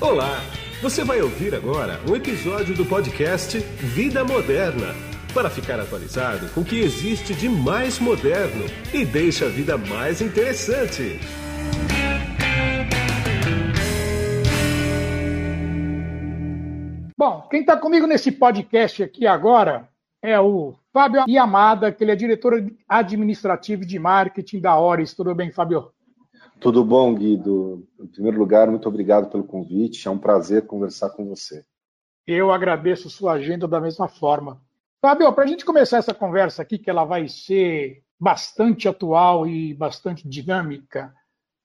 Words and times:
Olá! 0.00 0.40
Você 0.80 1.04
vai 1.04 1.20
ouvir 1.20 1.54
agora 1.54 2.00
um 2.08 2.16
episódio 2.16 2.74
do 2.74 2.86
podcast 2.86 3.58
Vida 3.58 4.24
Moderna 4.24 4.94
para 5.34 5.50
ficar 5.50 5.78
atualizado 5.78 6.48
com 6.54 6.62
o 6.62 6.64
que 6.64 6.80
existe 6.80 7.34
de 7.34 7.50
mais 7.50 7.98
moderno 7.98 8.64
e 8.94 9.04
deixa 9.04 9.44
a 9.44 9.48
vida 9.50 9.76
mais 9.76 10.22
interessante. 10.22 11.20
Bom, 17.14 17.46
quem 17.50 17.60
está 17.60 17.76
comigo 17.76 18.06
nesse 18.06 18.32
podcast 18.32 19.02
aqui 19.02 19.26
agora 19.26 19.86
é 20.22 20.40
o 20.40 20.74
Fábio 20.94 21.24
Yamada, 21.28 21.92
que 21.92 22.02
ele 22.02 22.12
é 22.12 22.16
diretor 22.16 22.54
administrativo 22.88 23.84
de 23.84 23.98
marketing 23.98 24.60
da 24.60 24.80
Oris. 24.80 25.12
Tudo 25.12 25.34
bem, 25.34 25.52
Fábio? 25.52 25.92
Tudo 26.60 26.84
bom, 26.84 27.14
Guido? 27.14 27.88
Em 27.98 28.06
primeiro 28.06 28.38
lugar, 28.38 28.68
muito 28.68 28.86
obrigado 28.86 29.30
pelo 29.30 29.44
convite. 29.44 30.06
É 30.06 30.10
um 30.10 30.18
prazer 30.18 30.66
conversar 30.66 31.08
com 31.10 31.26
você. 31.26 31.64
Eu 32.26 32.52
agradeço 32.52 33.08
sua 33.08 33.32
agenda 33.32 33.66
da 33.66 33.80
mesma 33.80 34.06
forma. 34.06 34.60
Fábio, 35.00 35.32
para 35.32 35.44
a 35.44 35.46
gente 35.46 35.64
começar 35.64 35.96
essa 35.96 36.12
conversa 36.12 36.60
aqui, 36.60 36.78
que 36.78 36.90
ela 36.90 37.04
vai 37.04 37.26
ser 37.28 38.02
bastante 38.20 38.86
atual 38.86 39.46
e 39.46 39.72
bastante 39.72 40.28
dinâmica, 40.28 41.14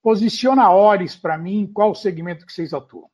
posiciona 0.02 0.62
a 0.62 0.74
Ores 0.74 1.14
para 1.14 1.36
mim, 1.36 1.70
qual 1.72 1.90
o 1.90 1.94
segmento 1.94 2.46
que 2.46 2.52
vocês 2.52 2.72
atuam? 2.72 3.10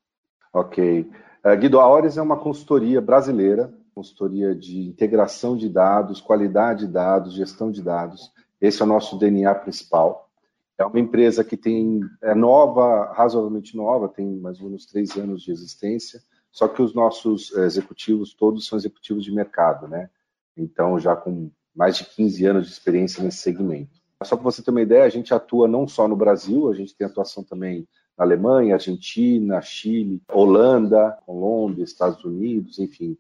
Ok. 0.55 1.11
Uh, 1.45 1.57
Guido, 1.57 1.81
a 1.81 1.89
Ores 1.89 2.17
é 2.17 2.23
uma 2.23 2.39
consultoria 2.39 3.01
brasileira, 3.01 3.75
consultoria 3.93 4.55
de 4.55 4.87
integração 4.87 5.57
de 5.57 5.69
dados, 5.69 6.21
qualidade 6.21 6.87
de 6.87 6.93
dados, 6.93 7.35
gestão 7.35 7.73
de 7.73 7.83
dados. 7.83 8.31
Esse 8.61 8.81
é 8.81 8.85
o 8.85 8.89
nosso 8.89 9.19
DNA 9.19 9.53
principal. 9.57 10.31
É 10.79 10.85
uma 10.85 10.99
empresa 10.99 11.45
que 11.45 11.57
tem 11.57 12.01
é 12.23 12.35
nova, 12.35 13.12
razoavelmente 13.12 13.77
nova, 13.77 14.09
tem 14.09 14.27
mais 14.37 14.59
ou 14.59 14.67
menos 14.67 14.87
três 14.87 15.17
anos 15.17 15.43
de 15.43 15.53
existência, 15.53 16.21
só 16.51 16.69
que 16.69 16.83
os 16.83 16.95
nossos 16.95 17.53
executivos 17.53 18.34
todos 18.34 18.67
são 18.67 18.78
executivos 18.78 19.25
de 19.25 19.33
mercado, 19.33 19.87
né? 19.89 20.11
Então, 20.56 20.98
já 20.98 21.17
com 21.17 21.50
mais 21.75 21.97
de 21.97 22.05
15 22.05 22.45
anos 22.47 22.67
de 22.67 22.73
experiência 22.73 23.23
nesse 23.23 23.39
segmento. 23.39 24.03
Só 24.23 24.37
para 24.37 24.45
você 24.45 24.62
ter 24.62 24.70
uma 24.70 24.83
ideia, 24.83 25.05
a 25.05 25.09
gente 25.09 25.34
atua 25.34 25.67
não 25.67 25.89
só 25.89 26.06
no 26.06 26.15
Brasil, 26.15 26.70
a 26.70 26.75
gente 26.75 26.95
tem 26.95 27.06
atuação 27.06 27.43
também 27.43 27.89
na 28.17 28.25
Alemanha, 28.25 28.75
Argentina, 28.75 29.61
Chile, 29.61 30.23
Holanda, 30.28 31.19
Colômbia, 31.25 31.83
Estados 31.83 32.25
Unidos, 32.25 32.78
enfim, 32.78 33.17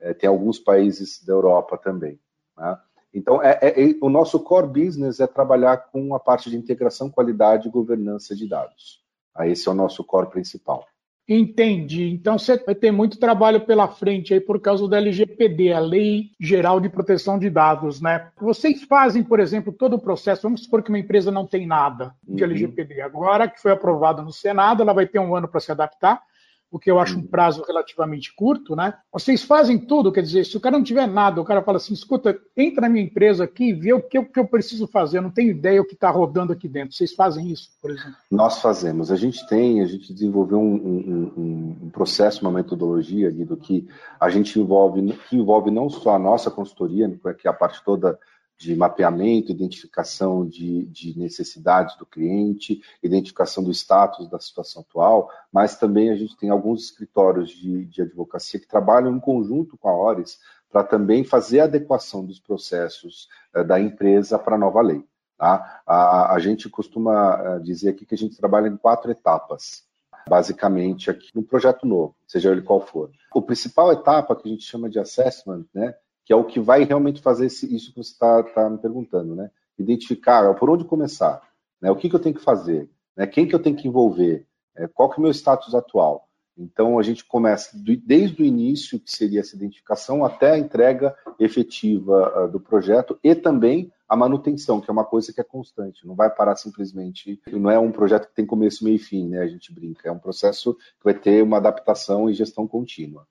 é, 0.00 0.14
tem 0.14 0.28
alguns 0.28 0.58
países 0.58 1.22
da 1.24 1.32
Europa 1.32 1.76
também. 1.76 2.18
Né? 2.56 2.78
Então, 3.12 3.42
é, 3.42 3.58
é, 3.62 3.90
é, 3.90 3.94
o 4.00 4.08
nosso 4.08 4.38
core 4.40 4.66
business 4.66 5.20
é 5.20 5.26
trabalhar 5.26 5.76
com 5.78 6.14
a 6.14 6.20
parte 6.20 6.50
de 6.50 6.56
integração, 6.56 7.10
qualidade 7.10 7.68
e 7.68 7.70
governança 7.70 8.34
de 8.34 8.48
dados. 8.48 9.00
Aí 9.34 9.52
esse 9.52 9.68
é 9.68 9.72
o 9.72 9.74
nosso 9.74 10.04
core 10.04 10.30
principal. 10.30 10.86
Entendi. 11.28 12.08
Então 12.08 12.38
você 12.38 12.56
vai 12.56 12.74
ter 12.74 12.90
muito 12.90 13.18
trabalho 13.18 13.60
pela 13.60 13.86
frente 13.86 14.32
aí 14.32 14.40
por 14.40 14.58
causa 14.60 14.88
da 14.88 14.96
LGPD, 14.96 15.74
a 15.74 15.78
Lei 15.78 16.30
Geral 16.40 16.80
de 16.80 16.88
Proteção 16.88 17.38
de 17.38 17.50
Dados, 17.50 18.00
né? 18.00 18.30
Vocês 18.40 18.82
fazem, 18.84 19.22
por 19.22 19.38
exemplo, 19.38 19.70
todo 19.70 19.96
o 19.96 20.00
processo. 20.00 20.42
Vamos 20.42 20.62
supor 20.62 20.82
que 20.82 20.88
uma 20.88 20.98
empresa 20.98 21.30
não 21.30 21.46
tem 21.46 21.66
nada 21.66 22.14
de 22.26 22.42
uhum. 22.42 22.50
LGPD. 22.50 23.02
Agora 23.02 23.46
que 23.46 23.60
foi 23.60 23.72
aprovado 23.72 24.22
no 24.22 24.32
Senado, 24.32 24.82
ela 24.82 24.94
vai 24.94 25.06
ter 25.06 25.18
um 25.18 25.36
ano 25.36 25.46
para 25.46 25.60
se 25.60 25.70
adaptar 25.70 26.22
o 26.70 26.78
que 26.78 26.90
eu 26.90 26.98
acho 26.98 27.18
um 27.18 27.26
prazo 27.26 27.64
relativamente 27.66 28.34
curto, 28.34 28.76
né? 28.76 28.94
Vocês 29.12 29.42
fazem 29.42 29.78
tudo, 29.78 30.12
quer 30.12 30.22
dizer, 30.22 30.44
se 30.44 30.56
o 30.56 30.60
cara 30.60 30.76
não 30.76 30.84
tiver 30.84 31.06
nada, 31.06 31.40
o 31.40 31.44
cara 31.44 31.62
fala 31.62 31.78
assim, 31.78 31.94
escuta, 31.94 32.38
entra 32.56 32.82
na 32.82 32.88
minha 32.88 33.04
empresa 33.04 33.44
aqui 33.44 33.70
e 33.70 33.72
vê 33.72 33.92
o 33.92 34.02
que, 34.02 34.18
eu, 34.18 34.24
que 34.24 34.38
eu 34.38 34.46
preciso 34.46 34.86
fazer, 34.86 35.18
eu 35.18 35.22
não 35.22 35.30
tenho 35.30 35.50
ideia 35.50 35.80
o 35.80 35.84
que 35.84 35.94
está 35.94 36.10
rodando 36.10 36.52
aqui 36.52 36.68
dentro. 36.68 36.94
Vocês 36.94 37.14
fazem 37.14 37.50
isso, 37.50 37.70
por 37.80 37.90
exemplo? 37.90 38.14
Nós 38.30 38.60
fazemos. 38.60 39.10
A 39.10 39.16
gente 39.16 39.46
tem, 39.48 39.80
a 39.80 39.86
gente 39.86 40.12
desenvolveu 40.12 40.58
um, 40.58 41.32
um, 41.36 41.76
um 41.84 41.90
processo, 41.90 42.42
uma 42.42 42.52
metodologia, 42.52 43.30
Guido, 43.30 43.56
que 43.56 43.88
a 44.20 44.28
gente 44.28 44.58
envolve, 44.60 45.12
que 45.28 45.36
envolve 45.36 45.70
não 45.70 45.88
só 45.88 46.14
a 46.14 46.18
nossa 46.18 46.50
consultoria, 46.50 47.08
que 47.38 47.48
é 47.48 47.50
a 47.50 47.54
parte 47.54 47.82
toda 47.82 48.18
de 48.58 48.74
mapeamento, 48.74 49.52
identificação 49.52 50.44
de, 50.44 50.84
de, 50.86 51.16
necessidades 51.16 51.96
do 51.96 52.04
cliente, 52.04 52.82
identificação 53.00 53.62
do 53.62 53.70
status 53.70 54.28
da 54.28 54.40
situação 54.40 54.82
atual, 54.82 55.30
mas 55.52 55.76
também 55.76 56.10
a 56.10 56.16
gente 56.16 56.36
tem 56.36 56.50
alguns 56.50 56.84
escritórios 56.84 57.50
de, 57.50 57.84
de 57.86 58.02
advocacia 58.02 58.58
que 58.58 58.66
trabalham 58.66 59.14
em 59.14 59.20
conjunto 59.20 59.78
com 59.78 59.88
a 59.88 59.96
ORES 59.96 60.40
para 60.70 60.82
também 60.82 61.22
fazer 61.22 61.60
a 61.60 61.64
adequação 61.64 62.26
dos 62.26 62.40
processos 62.40 63.28
eh, 63.54 63.62
da 63.62 63.80
empresa 63.80 64.38
para 64.38 64.56
a 64.56 64.58
nova 64.58 64.82
lei. 64.82 65.04
Tá? 65.36 65.82
A, 65.86 66.34
a, 66.34 66.38
gente 66.40 66.68
costuma 66.68 67.40
eh, 67.40 67.58
dizer 67.60 67.90
aqui 67.90 68.04
que 68.04 68.14
a 68.14 68.18
gente 68.18 68.36
trabalha 68.36 68.66
em 68.66 68.76
quatro 68.76 69.10
etapas, 69.10 69.84
basicamente 70.28 71.10
aqui 71.10 71.30
no 71.32 71.44
projeto 71.44 71.86
novo, 71.86 72.14
seja 72.26 72.50
ele 72.50 72.60
qual 72.60 72.80
for. 72.80 73.10
A 73.34 73.40
principal 73.40 73.92
etapa 73.92 74.34
que 74.34 74.48
a 74.48 74.50
gente 74.50 74.64
chama 74.64 74.90
de 74.90 74.98
assessment, 74.98 75.64
né, 75.72 75.94
que 76.28 76.32
é 76.34 76.36
o 76.36 76.44
que 76.44 76.60
vai 76.60 76.84
realmente 76.84 77.22
fazer 77.22 77.46
esse, 77.46 77.74
isso 77.74 77.90
que 77.90 78.04
você 78.04 78.12
está 78.12 78.42
tá 78.42 78.68
me 78.68 78.76
perguntando, 78.76 79.34
né? 79.34 79.50
Identificar 79.78 80.54
por 80.56 80.68
onde 80.68 80.84
começar, 80.84 81.40
né? 81.80 81.90
O 81.90 81.96
que, 81.96 82.06
que 82.06 82.14
eu 82.14 82.20
tenho 82.20 82.34
que 82.34 82.44
fazer, 82.44 82.86
né? 83.16 83.26
Quem 83.26 83.48
que 83.48 83.54
eu 83.54 83.58
tenho 83.58 83.74
que 83.74 83.88
envolver, 83.88 84.46
é, 84.76 84.86
qual 84.86 85.08
que 85.08 85.14
é 85.14 85.20
o 85.20 85.22
meu 85.22 85.30
status 85.30 85.74
atual. 85.74 86.28
Então 86.54 86.98
a 86.98 87.02
gente 87.02 87.24
começa 87.24 87.70
desde 88.04 88.42
o 88.42 88.44
início, 88.44 89.00
que 89.00 89.10
seria 89.10 89.40
essa 89.40 89.56
identificação, 89.56 90.22
até 90.22 90.50
a 90.50 90.58
entrega 90.58 91.16
efetiva 91.40 92.44
uh, 92.44 92.52
do 92.52 92.60
projeto 92.60 93.18
e 93.24 93.34
também 93.34 93.90
a 94.06 94.14
manutenção, 94.14 94.82
que 94.82 94.90
é 94.90 94.92
uma 94.92 95.06
coisa 95.06 95.32
que 95.32 95.40
é 95.40 95.44
constante, 95.44 96.06
não 96.06 96.14
vai 96.14 96.28
parar 96.28 96.56
simplesmente, 96.56 97.40
não 97.50 97.70
é 97.70 97.78
um 97.78 97.90
projeto 97.90 98.28
que 98.28 98.34
tem 98.34 98.44
começo, 98.44 98.84
meio 98.84 98.96
e 98.96 98.98
fim, 98.98 99.28
né? 99.28 99.40
A 99.40 99.48
gente 99.48 99.72
brinca, 99.72 100.10
é 100.10 100.12
um 100.12 100.18
processo 100.18 100.74
que 100.74 101.04
vai 101.04 101.14
ter 101.14 101.42
uma 101.42 101.56
adaptação 101.56 102.28
e 102.28 102.34
gestão 102.34 102.68
contínua. 102.68 103.26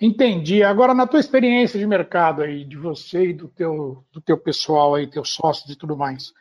Entendi. 0.00 0.62
Agora, 0.62 0.94
na 0.94 1.06
tua 1.06 1.20
experiência 1.20 1.78
de 1.78 1.86
mercado 1.86 2.42
aí, 2.42 2.64
de 2.64 2.76
você 2.76 3.26
e 3.26 3.32
do 3.34 3.48
teu, 3.48 4.02
do 4.10 4.20
teu 4.20 4.38
pessoal 4.38 4.94
aí, 4.94 5.06
teus 5.06 5.30
sócios 5.30 5.70
e 5.70 5.76
tudo 5.76 5.96
mais, 5.96 6.32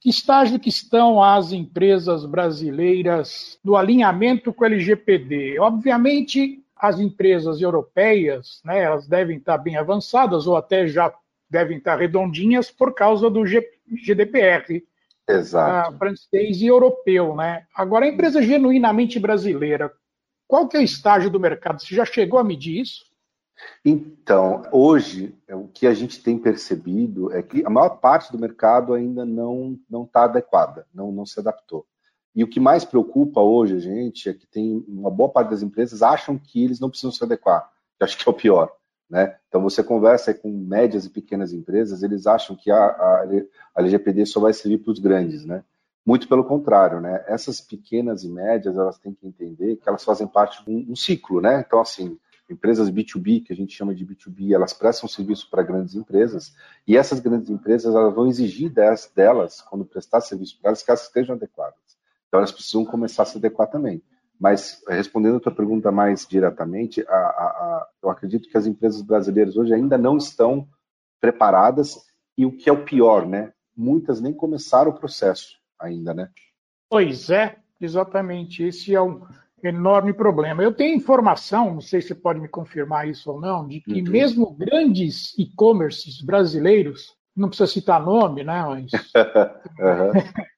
que 0.00 0.10
estágio 0.10 0.60
que 0.60 0.68
estão 0.68 1.22
as 1.22 1.50
empresas 1.50 2.26
brasileiras 2.26 3.58
no 3.64 3.74
alinhamento 3.74 4.52
com 4.52 4.64
o 4.64 4.66
LGPD? 4.66 5.58
Obviamente, 5.58 6.62
as 6.76 7.00
empresas 7.00 7.62
europeias, 7.62 8.60
né, 8.62 8.82
elas 8.82 9.08
devem 9.08 9.38
estar 9.38 9.56
bem 9.56 9.78
avançadas 9.78 10.46
ou 10.46 10.54
até 10.54 10.86
já 10.86 11.10
devem 11.48 11.78
estar 11.78 11.96
redondinhas 11.96 12.70
por 12.70 12.92
causa 12.92 13.30
do 13.30 13.46
GDPR, 13.46 14.84
Exato. 15.26 15.96
francês 15.96 16.60
e 16.60 16.66
europeu, 16.66 17.34
né? 17.34 17.64
Agora, 17.74 18.04
a 18.04 18.08
empresa 18.08 18.42
genuinamente 18.42 19.18
brasileira, 19.18 19.90
qual 20.46 20.68
que 20.68 20.76
é 20.76 20.80
o 20.80 20.82
estágio 20.82 21.30
do 21.30 21.40
mercado? 21.40 21.80
Você 21.80 21.94
já 21.94 22.04
chegou 22.04 22.38
a 22.38 22.44
medir 22.44 22.80
isso? 22.80 23.04
Então, 23.84 24.62
hoje, 24.70 25.34
o 25.50 25.68
que 25.68 25.86
a 25.86 25.94
gente 25.94 26.22
tem 26.22 26.38
percebido 26.38 27.32
é 27.32 27.42
que 27.42 27.64
a 27.64 27.70
maior 27.70 27.90
parte 28.00 28.30
do 28.30 28.38
mercado 28.38 28.92
ainda 28.92 29.24
não 29.24 29.78
está 30.04 30.24
adequada, 30.24 30.86
não, 30.92 31.10
não 31.10 31.24
se 31.24 31.40
adaptou. 31.40 31.86
E 32.34 32.44
o 32.44 32.48
que 32.48 32.60
mais 32.60 32.84
preocupa 32.84 33.40
hoje 33.40 33.76
a 33.76 33.80
gente 33.80 34.28
é 34.28 34.34
que 34.34 34.46
tem 34.46 34.84
uma 34.86 35.10
boa 35.10 35.30
parte 35.30 35.48
das 35.48 35.62
empresas 35.62 36.02
acham 36.02 36.38
que 36.38 36.62
eles 36.62 36.78
não 36.78 36.90
precisam 36.90 37.10
se 37.10 37.24
adequar. 37.24 37.70
Eu 37.98 38.04
acho 38.04 38.18
que 38.18 38.28
é 38.28 38.30
o 38.30 38.34
pior. 38.34 38.70
Né? 39.08 39.36
Então 39.48 39.62
você 39.62 39.82
conversa 39.82 40.34
com 40.34 40.50
médias 40.50 41.06
e 41.06 41.10
pequenas 41.10 41.52
empresas, 41.52 42.02
eles 42.02 42.26
acham 42.26 42.54
que 42.54 42.70
a, 42.70 42.76
a, 42.76 43.24
a 43.74 43.80
LGPD 43.80 44.26
só 44.26 44.40
vai 44.40 44.52
servir 44.52 44.78
para 44.78 44.92
os 44.92 44.98
grandes. 44.98 45.46
Né? 45.46 45.64
Muito 46.06 46.28
pelo 46.28 46.44
contrário, 46.44 47.00
né? 47.00 47.24
Essas 47.26 47.60
pequenas 47.60 48.22
e 48.22 48.28
médias, 48.28 48.78
elas 48.78 48.96
têm 48.96 49.12
que 49.12 49.26
entender 49.26 49.74
que 49.74 49.88
elas 49.88 50.04
fazem 50.04 50.24
parte 50.24 50.64
de 50.64 50.70
um, 50.70 50.94
ciclo, 50.94 51.40
né? 51.40 51.64
Então, 51.66 51.80
assim, 51.80 52.16
empresas 52.48 52.88
B2B, 52.88 53.44
que 53.44 53.52
a 53.52 53.56
gente 53.56 53.76
chama 53.76 53.92
de 53.92 54.06
B2B, 54.06 54.54
elas 54.54 54.72
prestam 54.72 55.08
serviço 55.08 55.50
para 55.50 55.64
grandes 55.64 55.96
empresas, 55.96 56.54
e 56.86 56.96
essas 56.96 57.18
grandes 57.18 57.50
empresas, 57.50 57.92
elas 57.92 58.14
vão 58.14 58.28
exigir 58.28 58.72
das, 58.72 59.10
delas, 59.16 59.60
quando 59.60 59.84
prestar 59.84 60.20
serviço 60.20 60.56
para 60.60 60.68
elas, 60.68 60.80
que 60.84 60.90
elas 60.92 61.02
estejam 61.02 61.34
adequadas. 61.34 61.98
Então, 62.28 62.38
elas 62.38 62.52
precisam 62.52 62.84
começar 62.84 63.24
a 63.24 63.26
se 63.26 63.38
adequar 63.38 63.68
também. 63.68 64.00
Mas, 64.38 64.84
respondendo 64.86 65.38
a 65.38 65.40
tua 65.40 65.52
pergunta 65.52 65.90
mais 65.90 66.24
diretamente, 66.24 67.04
a, 67.08 67.16
a, 67.16 67.16
a, 67.16 67.88
eu 68.00 68.10
acredito 68.10 68.48
que 68.48 68.56
as 68.56 68.64
empresas 68.64 69.02
brasileiras 69.02 69.56
hoje 69.56 69.74
ainda 69.74 69.98
não 69.98 70.16
estão 70.16 70.68
preparadas, 71.20 71.98
e 72.38 72.46
o 72.46 72.56
que 72.56 72.70
é 72.70 72.72
o 72.72 72.84
pior, 72.84 73.26
né? 73.26 73.52
Muitas 73.76 74.20
nem 74.20 74.32
começaram 74.32 74.92
o 74.92 74.94
processo 74.94 75.65
ainda, 75.80 76.14
né? 76.14 76.28
Pois 76.88 77.30
é, 77.30 77.56
exatamente. 77.80 78.62
Esse 78.62 78.94
é 78.94 79.00
um 79.00 79.22
enorme 79.62 80.12
problema. 80.12 80.62
Eu 80.62 80.72
tenho 80.72 80.96
informação, 80.96 81.74
não 81.74 81.80
sei 81.80 82.00
se 82.00 82.08
você 82.08 82.14
pode 82.14 82.40
me 82.40 82.48
confirmar 82.48 83.08
isso 83.08 83.30
ou 83.30 83.40
não, 83.40 83.66
de 83.66 83.80
que 83.80 84.00
uhum. 84.00 84.10
mesmo 84.10 84.50
grandes 84.52 85.36
e-commerces 85.38 86.20
brasileiros, 86.22 87.16
não 87.34 87.48
precisa 87.48 87.66
citar 87.66 88.00
nome, 88.00 88.44
né? 88.44 88.62
Mas... 88.62 88.92
uhum. 89.78 90.12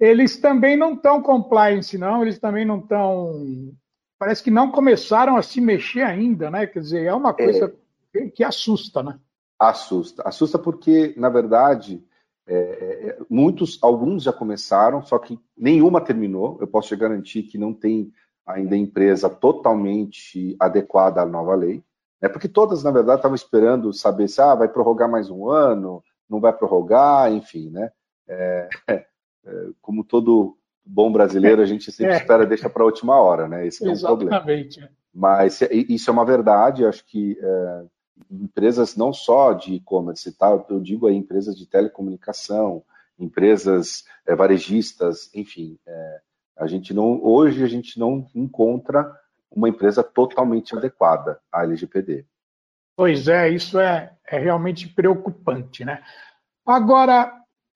eles 0.00 0.36
também 0.38 0.76
não 0.76 0.94
estão 0.94 1.22
compliance, 1.22 1.96
não, 1.96 2.22
eles 2.22 2.38
também 2.38 2.64
não 2.64 2.78
estão. 2.78 3.72
Parece 4.18 4.42
que 4.42 4.50
não 4.50 4.70
começaram 4.70 5.36
a 5.36 5.42
se 5.42 5.60
mexer 5.60 6.02
ainda, 6.02 6.50
né? 6.50 6.66
Quer 6.66 6.80
dizer, 6.80 7.04
é 7.04 7.14
uma 7.14 7.34
coisa 7.34 7.74
é... 8.14 8.26
que 8.28 8.42
assusta, 8.42 9.02
né? 9.02 9.18
Assusta. 9.58 10.22
Assusta 10.26 10.58
porque, 10.58 11.14
na 11.16 11.28
verdade, 11.28 12.02
é, 12.48 12.54
é, 12.54 13.18
muitos, 13.28 13.78
alguns 13.82 14.22
já 14.22 14.32
começaram, 14.32 15.02
só 15.02 15.18
que 15.18 15.38
nenhuma 15.56 16.00
terminou. 16.00 16.56
Eu 16.60 16.66
posso 16.66 16.88
te 16.88 16.96
garantir 16.96 17.42
que 17.42 17.58
não 17.58 17.74
tem 17.74 18.12
ainda 18.46 18.76
empresa 18.76 19.28
totalmente 19.28 20.56
adequada 20.60 21.20
à 21.20 21.26
nova 21.26 21.54
lei, 21.54 21.82
né? 22.22 22.28
porque 22.28 22.48
todas, 22.48 22.84
na 22.84 22.92
verdade, 22.92 23.18
estavam 23.18 23.34
esperando 23.34 23.92
saber 23.92 24.28
se 24.28 24.40
ah, 24.40 24.54
vai 24.54 24.68
prorrogar 24.68 25.10
mais 25.10 25.28
um 25.28 25.50
ano, 25.50 26.02
não 26.30 26.40
vai 26.40 26.52
prorrogar, 26.52 27.32
enfim, 27.32 27.70
né? 27.70 27.90
É, 28.28 28.68
é, 28.88 29.06
como 29.80 30.04
todo 30.04 30.56
bom 30.84 31.10
brasileiro, 31.10 31.60
a 31.60 31.66
gente 31.66 31.90
sempre 31.90 32.14
é. 32.14 32.16
espera 32.16 32.46
deixa 32.46 32.70
para 32.70 32.82
a 32.84 32.86
última 32.86 33.18
hora, 33.18 33.48
né? 33.48 33.66
Esse 33.66 33.86
é 33.86 33.90
um 33.90 33.98
problema. 33.98 34.44
Mas 35.12 35.60
isso 35.72 36.10
é 36.10 36.12
uma 36.12 36.24
verdade, 36.24 36.84
acho 36.84 37.04
que 37.06 37.36
é, 37.40 37.84
empresas 38.30 38.96
não 38.96 39.12
só 39.12 39.52
de 39.52 39.74
e-commerce, 39.74 40.32
tá? 40.32 40.48
eu 40.68 40.80
digo 40.80 41.06
aí 41.06 41.14
empresas 41.14 41.56
de 41.56 41.66
telecomunicação, 41.66 42.82
empresas 43.18 44.04
é, 44.26 44.34
varejistas, 44.34 45.30
enfim, 45.34 45.78
é, 45.86 46.20
a 46.56 46.66
gente 46.66 46.94
não, 46.94 47.22
hoje 47.22 47.62
a 47.62 47.66
gente 47.66 47.98
não 47.98 48.26
encontra 48.34 49.14
uma 49.50 49.68
empresa 49.68 50.02
totalmente 50.02 50.76
adequada 50.76 51.40
à 51.52 51.62
LGPD. 51.62 52.24
Pois 52.96 53.28
é, 53.28 53.50
isso 53.50 53.78
é, 53.78 54.12
é 54.26 54.38
realmente 54.38 54.88
preocupante, 54.88 55.84
né? 55.84 56.02
Agora, 56.64 57.32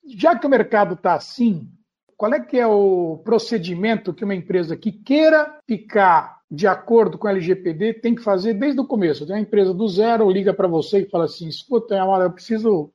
já 0.07 0.39
que 0.39 0.47
o 0.47 0.51
mercado 0.51 0.95
está 0.95 1.15
assim, 1.15 1.71
qual 2.17 2.33
é 2.35 2.41
que 2.41 2.59
é 2.59 2.67
o 2.67 3.19
procedimento 3.25 4.15
que 4.15 4.25
uma 4.25 4.35
empresa 4.35 4.77
que 4.77 4.91
queira 4.91 5.59
ficar 5.67 6.40
de 6.51 6.67
acordo 6.67 7.17
com 7.17 7.29
a 7.29 7.31
LGPD 7.31 7.95
tem 7.95 8.15
que 8.15 8.23
fazer 8.23 8.55
desde 8.55 8.81
o 8.81 8.87
começo? 8.87 9.25
Tem 9.25 9.37
uma 9.37 9.43
empresa 9.43 9.73
do 9.73 9.87
zero, 9.89 10.31
liga 10.31 10.53
para 10.53 10.67
você 10.67 11.01
e 11.01 11.09
fala 11.09 11.27
assim, 11.27 11.49
escuta, 11.49 12.01
Amara, 12.01 12.25
eu 12.25 12.33
preciso 12.33 12.93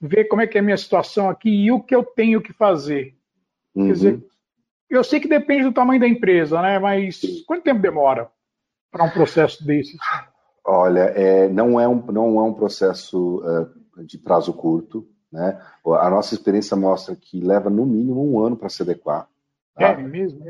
ver 0.00 0.24
como 0.24 0.40
é 0.40 0.46
que 0.46 0.56
é 0.56 0.60
a 0.60 0.64
minha 0.64 0.76
situação 0.76 1.28
aqui 1.28 1.50
e 1.50 1.70
o 1.70 1.82
que 1.82 1.94
eu 1.94 2.02
tenho 2.02 2.40
que 2.40 2.52
fazer. 2.52 3.14
Uhum. 3.74 3.86
Quer 3.86 3.92
dizer, 3.92 4.24
eu 4.88 5.04
sei 5.04 5.20
que 5.20 5.28
depende 5.28 5.64
do 5.64 5.72
tamanho 5.72 6.00
da 6.00 6.08
empresa, 6.08 6.62
né? 6.62 6.78
Mas 6.78 7.20
quanto 7.46 7.64
tempo 7.64 7.80
demora 7.80 8.30
para 8.90 9.04
um 9.04 9.10
processo 9.10 9.64
desses? 9.64 9.98
Olha, 10.64 11.12
é, 11.14 11.48
não, 11.48 11.78
é 11.78 11.86
um, 11.86 12.00
não 12.06 12.38
é 12.38 12.42
um 12.42 12.54
processo 12.54 13.42
uh, 13.44 14.04
de 14.04 14.16
prazo 14.16 14.52
curto. 14.54 15.06
Né? 15.30 15.60
A 15.84 16.08
nossa 16.08 16.34
experiência 16.34 16.76
mostra 16.76 17.14
que 17.14 17.40
leva 17.40 17.68
no 17.68 17.84
mínimo 17.84 18.24
um 18.24 18.40
ano 18.40 18.56
para 18.56 18.68
se 18.68 18.82
adequar. 18.82 19.28
Tá? 19.74 19.88
É 19.90 19.96
mesmo? 19.96 20.42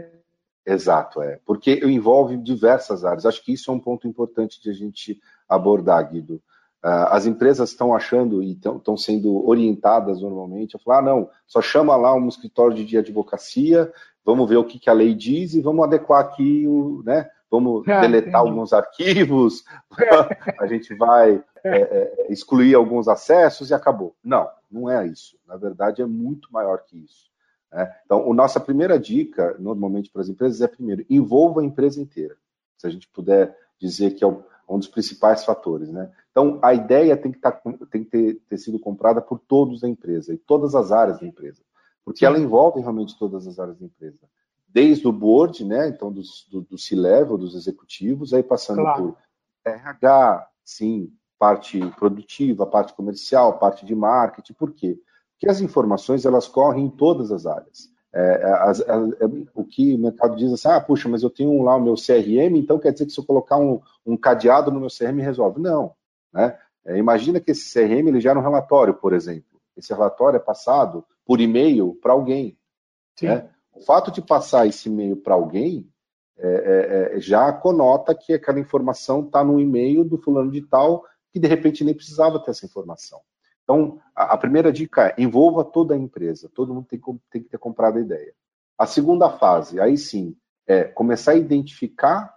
Exato, 0.67 1.23
é. 1.23 1.39
Porque 1.47 1.81
envolve 1.85 2.37
diversas 2.37 3.05
áreas. 3.05 3.25
Acho 3.25 3.43
que 3.45 3.53
isso 3.53 3.71
é 3.71 3.75
um 3.75 3.79
ponto 3.79 4.09
importante 4.09 4.61
de 4.61 4.69
a 4.69 4.73
gente 4.73 5.21
abordar, 5.49 6.11
Guido. 6.11 6.43
Uh, 6.85 7.09
as 7.11 7.25
empresas 7.25 7.71
estão 7.71 7.95
achando 7.95 8.43
e 8.43 8.53
estão 8.53 8.97
sendo 8.97 9.49
orientadas 9.49 10.21
normalmente 10.21 10.77
a 10.77 10.79
falar: 10.79 10.99
ah, 10.99 11.03
não, 11.03 11.31
só 11.47 11.63
chama 11.63 11.97
lá 11.97 12.15
um 12.15 12.29
escritório 12.29 12.85
de 12.85 12.99
advocacia, 12.99 13.93
vamos 14.25 14.49
ver 14.49 14.57
o 14.57 14.65
que, 14.65 14.79
que 14.79 14.91
a 14.91 14.93
lei 14.93 15.15
diz 15.15 15.55
e 15.55 15.61
vamos 15.61 15.85
adequar 15.85 16.21
aqui, 16.21 16.67
o, 16.67 17.03
né? 17.05 17.29
Vamos 17.51 17.87
ah, 17.89 18.01
deletar 18.01 18.29
entendi. 18.29 18.37
alguns 18.37 18.73
arquivos, 18.73 19.65
a 20.61 20.67
gente 20.67 20.95
vai 20.95 21.43
é, 21.65 21.79
é, 21.79 22.27
excluir 22.29 22.75
alguns 22.75 23.09
acessos 23.09 23.71
e 23.71 23.75
acabou. 23.75 24.15
Não, 24.23 24.49
não 24.71 24.91
é 24.91 25.07
isso. 25.07 25.37
Na 25.47 25.57
verdade, 25.57 26.03
é 26.03 26.07
muito 26.07 26.53
maior 26.53 26.83
que 26.85 26.99
isso. 26.99 27.31
Né? 27.73 27.95
Então, 28.05 28.31
a 28.31 28.35
nossa 28.35 28.61
primeira 28.61 28.99
dica, 28.99 29.57
normalmente 29.59 30.11
para 30.11 30.23
as 30.23 30.29
empresas, 30.29 30.61
é 30.61 30.69
primeiro, 30.69 31.05
envolva 31.09 31.61
a 31.61 31.65
empresa 31.65 32.01
inteira. 32.01 32.37
Se 32.77 32.87
a 32.87 32.91
gente 32.91 33.09
puder 33.09 33.57
dizer 33.79 34.13
que 34.13 34.25
é 34.25 34.27
um 34.27 34.79
dos 34.79 34.89
principais 34.89 35.45
fatores. 35.45 35.91
Né? 35.91 36.11
Então, 36.31 36.59
a 36.63 36.75
ideia 36.75 37.17
tem 37.17 37.31
que, 37.31 37.39
tá, 37.39 37.53
tem 37.91 38.05
que 38.05 38.11
ter, 38.11 38.35
ter 38.49 38.59
sido 38.59 38.79
comprada 38.79 39.21
por 39.21 39.39
todos 39.39 39.81
da 39.81 39.89
empresa 39.89 40.35
e 40.35 40.39
todas 40.39 40.75
as 40.75 40.91
áreas 40.93 41.21
da 41.21 41.27
empresa 41.27 41.63
porque 42.07 42.25
ela 42.25 42.39
envolve 42.39 42.81
realmente 42.81 43.19
todas 43.19 43.49
as 43.49 43.59
áreas 43.59 43.77
da 43.81 43.85
empresa. 43.85 44.31
Desde 44.69 45.09
o 45.09 45.13
board, 45.13 45.65
né, 45.65 45.89
então 45.89 46.13
do, 46.13 46.23
do, 46.49 46.61
do 46.61 46.79
C-level, 46.79 47.37
dos 47.37 47.57
executivos, 47.57 48.33
aí 48.33 48.45
passando 48.45 48.83
claro. 48.83 49.03
por 49.03 49.17
RH, 49.65 50.49
sim, 50.65 51.13
parte 51.37 51.81
produtiva, 51.97 52.65
parte 52.65 52.95
comercial, 52.95 53.59
parte 53.59 53.85
de 53.85 53.93
marketing. 53.93 54.53
Por 54.53 54.73
quê? 54.73 54.97
Porque 55.37 55.51
as 55.51 55.61
informações 55.61 56.25
elas 56.25 56.49
correm 56.49 56.87
em 56.87 56.91
todas 56.91 57.31
as 57.31 57.47
áreas. 57.47 57.91
É, 58.13 58.45
as, 58.63 58.81
as, 58.81 59.13
é, 59.21 59.25
o 59.55 59.63
que 59.63 59.95
o 59.95 59.99
mercado 59.99 60.37
diz 60.37 60.51
assim, 60.51 60.69
ah, 60.69 60.81
puxa, 60.81 61.09
mas 61.09 61.23
eu 61.23 61.29
tenho 61.29 61.63
lá 61.63 61.77
o 61.77 61.83
meu 61.83 61.95
CRM, 61.95 62.57
então 62.57 62.79
quer 62.79 62.93
dizer 62.93 63.05
que 63.05 63.13
se 63.13 63.21
eu 63.21 63.25
colocar 63.25 63.59
um, 63.59 63.81
um 64.07 64.17
cadeado 64.17 64.71
no 64.71 64.81
meu 64.81 64.89
CRM 64.89 65.21
resolve. 65.21 65.61
Não. 65.61 65.95
Né? 66.33 66.59
É, 66.87 66.97
imagina 66.97 67.41
que 67.41 67.51
esse 67.51 67.73
CRM 67.73 68.09
ele 68.09 68.21
gera 68.21 68.39
um 68.39 68.43
relatório, 68.43 68.95
por 68.95 69.13
exemplo. 69.13 69.61
Esse 69.77 69.93
relatório 69.93 70.39
é 70.39 70.41
passado 70.41 71.05
por 71.27 71.41
e-mail 71.41 71.99
para 72.01 72.13
alguém. 72.13 72.57
Né? 73.21 73.49
O 73.75 73.81
fato 73.81 74.11
de 74.11 74.23
passar 74.23 74.67
esse 74.67 74.89
e-mail 74.89 75.17
para 75.17 75.35
alguém 75.35 75.87
é, 76.39 76.49
é, 76.49 77.17
é, 77.17 77.21
já 77.21 77.53
conota 77.53 78.15
que 78.15 78.33
aquela 78.33 78.61
informação 78.61 79.21
está 79.21 79.43
no 79.43 79.59
e-mail 79.59 80.05
do 80.05 80.19
fulano 80.19 80.51
de 80.51 80.63
tal, 80.63 81.05
que 81.33 81.39
de 81.39 81.49
repente 81.49 81.85
nem 81.85 81.95
precisava 81.95 82.39
ter 82.39 82.51
essa 82.51 82.65
informação. 82.65 83.21
Então, 83.67 84.01
a, 84.15 84.39
primeira 84.39 84.73
dica 84.73 85.09
é 85.09 85.15
envolva 85.19 85.65
toda 85.65 85.93
a 85.93 85.99
empresa, 85.99 86.49
todo 86.55 86.73
mundo 86.73 86.87
tem, 86.89 87.01
tem 87.29 87.43
que 87.43 87.49
ter 87.49 87.59
comprado 87.59 87.99
a 87.99 88.01
ideia. 88.01 88.33
A 88.79 88.87
segunda 88.87 89.29
fase, 89.29 89.81
aí 89.81 89.99
sim, 89.99 90.37
é 90.69 90.85
começar 90.85 91.33
a 91.33 91.37
identificar 91.37 92.33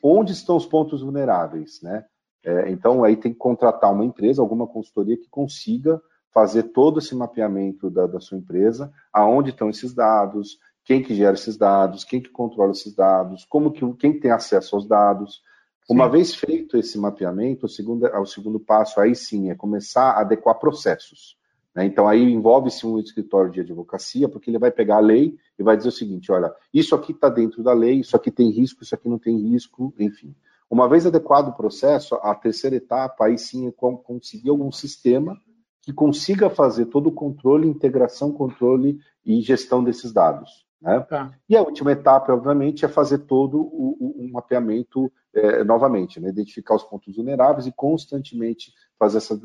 onde 0.00 0.32
estão 0.32 0.56
os 0.56 0.64
pontos 0.64 1.02
vulneráveis, 1.02 1.82
né? 1.82 2.04
É, 2.44 2.70
então, 2.70 3.02
aí 3.02 3.16
tem 3.16 3.32
que 3.32 3.38
contratar 3.38 3.92
uma 3.92 4.04
empresa, 4.04 4.40
alguma 4.40 4.66
consultoria 4.66 5.16
que 5.16 5.28
consiga 5.28 6.00
fazer 6.32 6.62
todo 6.64 7.00
esse 7.00 7.16
mapeamento 7.16 7.90
da, 7.90 8.06
da 8.06 8.20
sua 8.20 8.38
empresa, 8.38 8.92
aonde 9.12 9.50
estão 9.50 9.68
esses 9.68 9.92
dados, 9.92 10.56
quem 10.84 11.02
que 11.02 11.14
gera 11.14 11.34
esses 11.34 11.56
dados, 11.56 12.04
quem 12.04 12.22
que 12.22 12.30
controla 12.30 12.70
esses 12.70 12.94
dados, 12.94 13.44
como 13.44 13.72
que 13.72 13.92
quem 13.94 14.18
tem 14.18 14.30
acesso 14.30 14.76
aos 14.76 14.86
dados. 14.86 15.42
Sim. 15.90 15.94
Uma 15.94 16.08
vez 16.08 16.32
feito 16.32 16.76
esse 16.76 16.96
mapeamento, 16.96 17.66
o 17.66 17.68
segundo, 17.68 18.06
o 18.06 18.24
segundo 18.24 18.60
passo 18.60 19.00
aí 19.00 19.12
sim 19.12 19.50
é 19.50 19.56
começar 19.56 20.12
a 20.12 20.20
adequar 20.20 20.56
processos. 20.56 21.36
Né? 21.74 21.84
Então 21.84 22.06
aí 22.06 22.22
envolve-se 22.22 22.86
um 22.86 22.96
escritório 22.96 23.50
de 23.50 23.60
advocacia, 23.60 24.28
porque 24.28 24.48
ele 24.48 24.58
vai 24.58 24.70
pegar 24.70 24.98
a 24.98 25.00
lei 25.00 25.36
e 25.58 25.64
vai 25.64 25.76
dizer 25.76 25.88
o 25.88 25.92
seguinte: 25.92 26.30
olha, 26.30 26.54
isso 26.72 26.94
aqui 26.94 27.10
está 27.10 27.28
dentro 27.28 27.60
da 27.64 27.72
lei, 27.72 27.98
isso 27.98 28.14
aqui 28.14 28.30
tem 28.30 28.50
risco, 28.50 28.84
isso 28.84 28.94
aqui 28.94 29.08
não 29.08 29.18
tem 29.18 29.36
risco, 29.36 29.92
enfim. 29.98 30.32
Uma 30.70 30.88
vez 30.88 31.04
adequado 31.04 31.48
o 31.48 31.56
processo, 31.56 32.14
a 32.22 32.32
terceira 32.36 32.76
etapa 32.76 33.26
aí 33.26 33.36
sim 33.36 33.66
é 33.66 33.72
conseguir 33.72 34.50
algum 34.50 34.70
sistema 34.70 35.36
que 35.82 35.92
consiga 35.92 36.48
fazer 36.48 36.86
todo 36.86 37.08
o 37.08 37.12
controle, 37.12 37.66
integração, 37.66 38.30
controle 38.30 39.00
e 39.26 39.40
gestão 39.40 39.82
desses 39.82 40.12
dados. 40.12 40.64
Né? 40.80 41.00
Tá. 41.00 41.32
E 41.48 41.56
a 41.56 41.62
última 41.62 41.92
etapa, 41.92 42.32
obviamente, 42.32 42.84
é 42.84 42.88
fazer 42.88 43.18
todo 43.18 43.60
o, 43.60 43.96
o, 44.00 44.24
o 44.24 44.32
mapeamento 44.32 45.12
é, 45.34 45.62
novamente, 45.62 46.18
né? 46.18 46.28
identificar 46.28 46.74
os 46.74 46.82
pontos 46.82 47.14
vulneráveis 47.14 47.66
e 47.66 47.72
constantemente 47.72 48.72
fazer 48.98 49.18
essas 49.18 49.40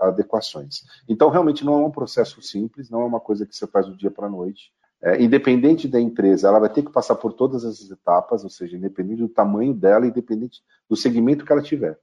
adequações. 0.00 0.84
Então, 1.08 1.28
realmente 1.28 1.64
não 1.64 1.74
é 1.74 1.86
um 1.86 1.90
processo 1.90 2.40
simples, 2.42 2.90
não 2.90 3.02
é 3.02 3.04
uma 3.04 3.20
coisa 3.20 3.46
que 3.46 3.54
você 3.54 3.66
faz 3.66 3.86
do 3.86 3.96
dia 3.96 4.10
para 4.10 4.26
a 4.26 4.30
noite. 4.30 4.72
É, 5.00 5.22
independente 5.22 5.86
da 5.86 6.00
empresa, 6.00 6.48
ela 6.48 6.58
vai 6.58 6.68
ter 6.68 6.82
que 6.82 6.90
passar 6.90 7.14
por 7.14 7.32
todas 7.32 7.64
essas 7.64 7.88
etapas, 7.90 8.42
ou 8.42 8.50
seja, 8.50 8.76
independente 8.76 9.20
do 9.20 9.28
tamanho 9.28 9.72
dela, 9.72 10.06
independente 10.06 10.60
do 10.88 10.96
segmento 10.96 11.44
que 11.44 11.52
ela 11.52 11.62
tiver. 11.62 11.98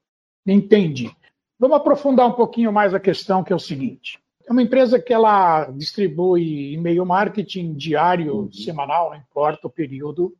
Entendi. 0.45 1.11
Vamos 1.59 1.77
aprofundar 1.77 2.27
um 2.27 2.33
pouquinho 2.33 2.71
mais 2.71 2.93
a 2.93 2.99
questão, 2.99 3.43
que 3.43 3.51
é 3.51 3.55
o 3.55 3.59
seguinte. 3.59 4.19
É 4.47 4.51
uma 4.51 4.61
empresa 4.61 4.99
que 4.99 5.13
ela 5.13 5.65
distribui 5.71 6.73
e-mail 6.73 7.05
marketing 7.05 7.73
diário, 7.73 8.35
uhum. 8.35 8.51
semanal, 8.51 9.09
não 9.09 9.17
importa 9.17 9.67
o 9.67 9.69
período. 9.69 10.33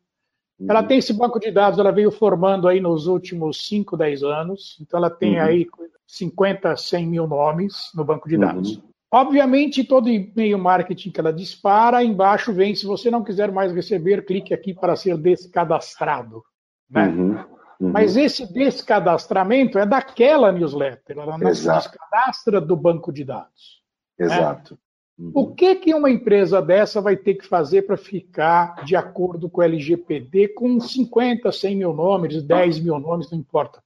Uhum. 0.60 0.68
Ela 0.70 0.84
tem 0.84 1.00
esse 1.00 1.14
banco 1.14 1.40
de 1.40 1.52
dados, 1.52 1.80
ela 1.80 1.92
veio 1.92 2.12
formando 2.12 2.68
aí 2.68 2.80
nos 2.80 3.08
últimos 3.08 3.68
5, 3.68 3.98
10 3.98 4.24
anos. 4.24 4.78
Então 4.80 5.00
ela 5.00 5.10
tem 5.10 5.36
uhum. 5.36 5.46
aí 5.46 5.68
50, 6.08 6.76
100 6.78 7.08
mil 7.08 7.28
nomes 7.28 7.92
no 7.96 8.04
banco 8.04 8.30
de 8.30 8.38
dados. 8.38 8.78
Uhum. 8.78 8.84
Obviamente, 9.12 9.84
todo 9.84 10.10
e-mail 10.10 10.58
marketing 10.58 11.10
que 11.10 11.20
ela 11.20 11.32
dispara, 11.32 12.04
embaixo 12.04 12.52
vem, 12.52 12.76
se 12.76 12.86
você 12.86 13.10
não 13.10 13.24
quiser 13.24 13.52
mais 13.52 13.72
receber, 13.72 14.26
clique 14.26 14.54
aqui 14.54 14.74
para 14.74 14.96
ser 14.96 15.18
descadastrado. 15.18 16.44
Né? 16.90 17.08
Uhum. 17.08 17.56
Uhum. 17.80 17.92
Mas 17.92 18.16
esse 18.16 18.52
descadastramento 18.52 19.78
é 19.78 19.86
daquela 19.86 20.52
newsletter, 20.52 21.18
ela 21.18 21.38
não 21.38 21.54
se 21.54 21.70
descadastra 21.70 22.62
do 22.62 22.76
banco 22.76 23.12
de 23.12 23.24
dados. 23.24 23.84
Né? 24.20 24.26
Exato. 24.26 24.78
Uhum. 25.18 25.32
O 25.34 25.56
que, 25.56 25.76
que 25.76 25.94
uma 25.94 26.10
empresa 26.10 26.62
dessa 26.62 27.00
vai 27.00 27.16
ter 27.16 27.36
que 27.36 27.48
fazer 27.48 27.84
para 27.84 27.96
ficar 27.96 28.84
de 28.84 28.96
acordo 28.96 29.50
com 29.50 29.62
o 29.62 29.64
LGPD 29.64 30.50
com 30.50 30.80
50, 30.80 31.52
100 31.52 31.76
mil 31.76 31.94
nomes, 31.94 32.44
10 32.44 32.80
mil 32.80 33.00
nomes, 33.00 33.32
não 33.32 33.40
importa? 33.40 33.82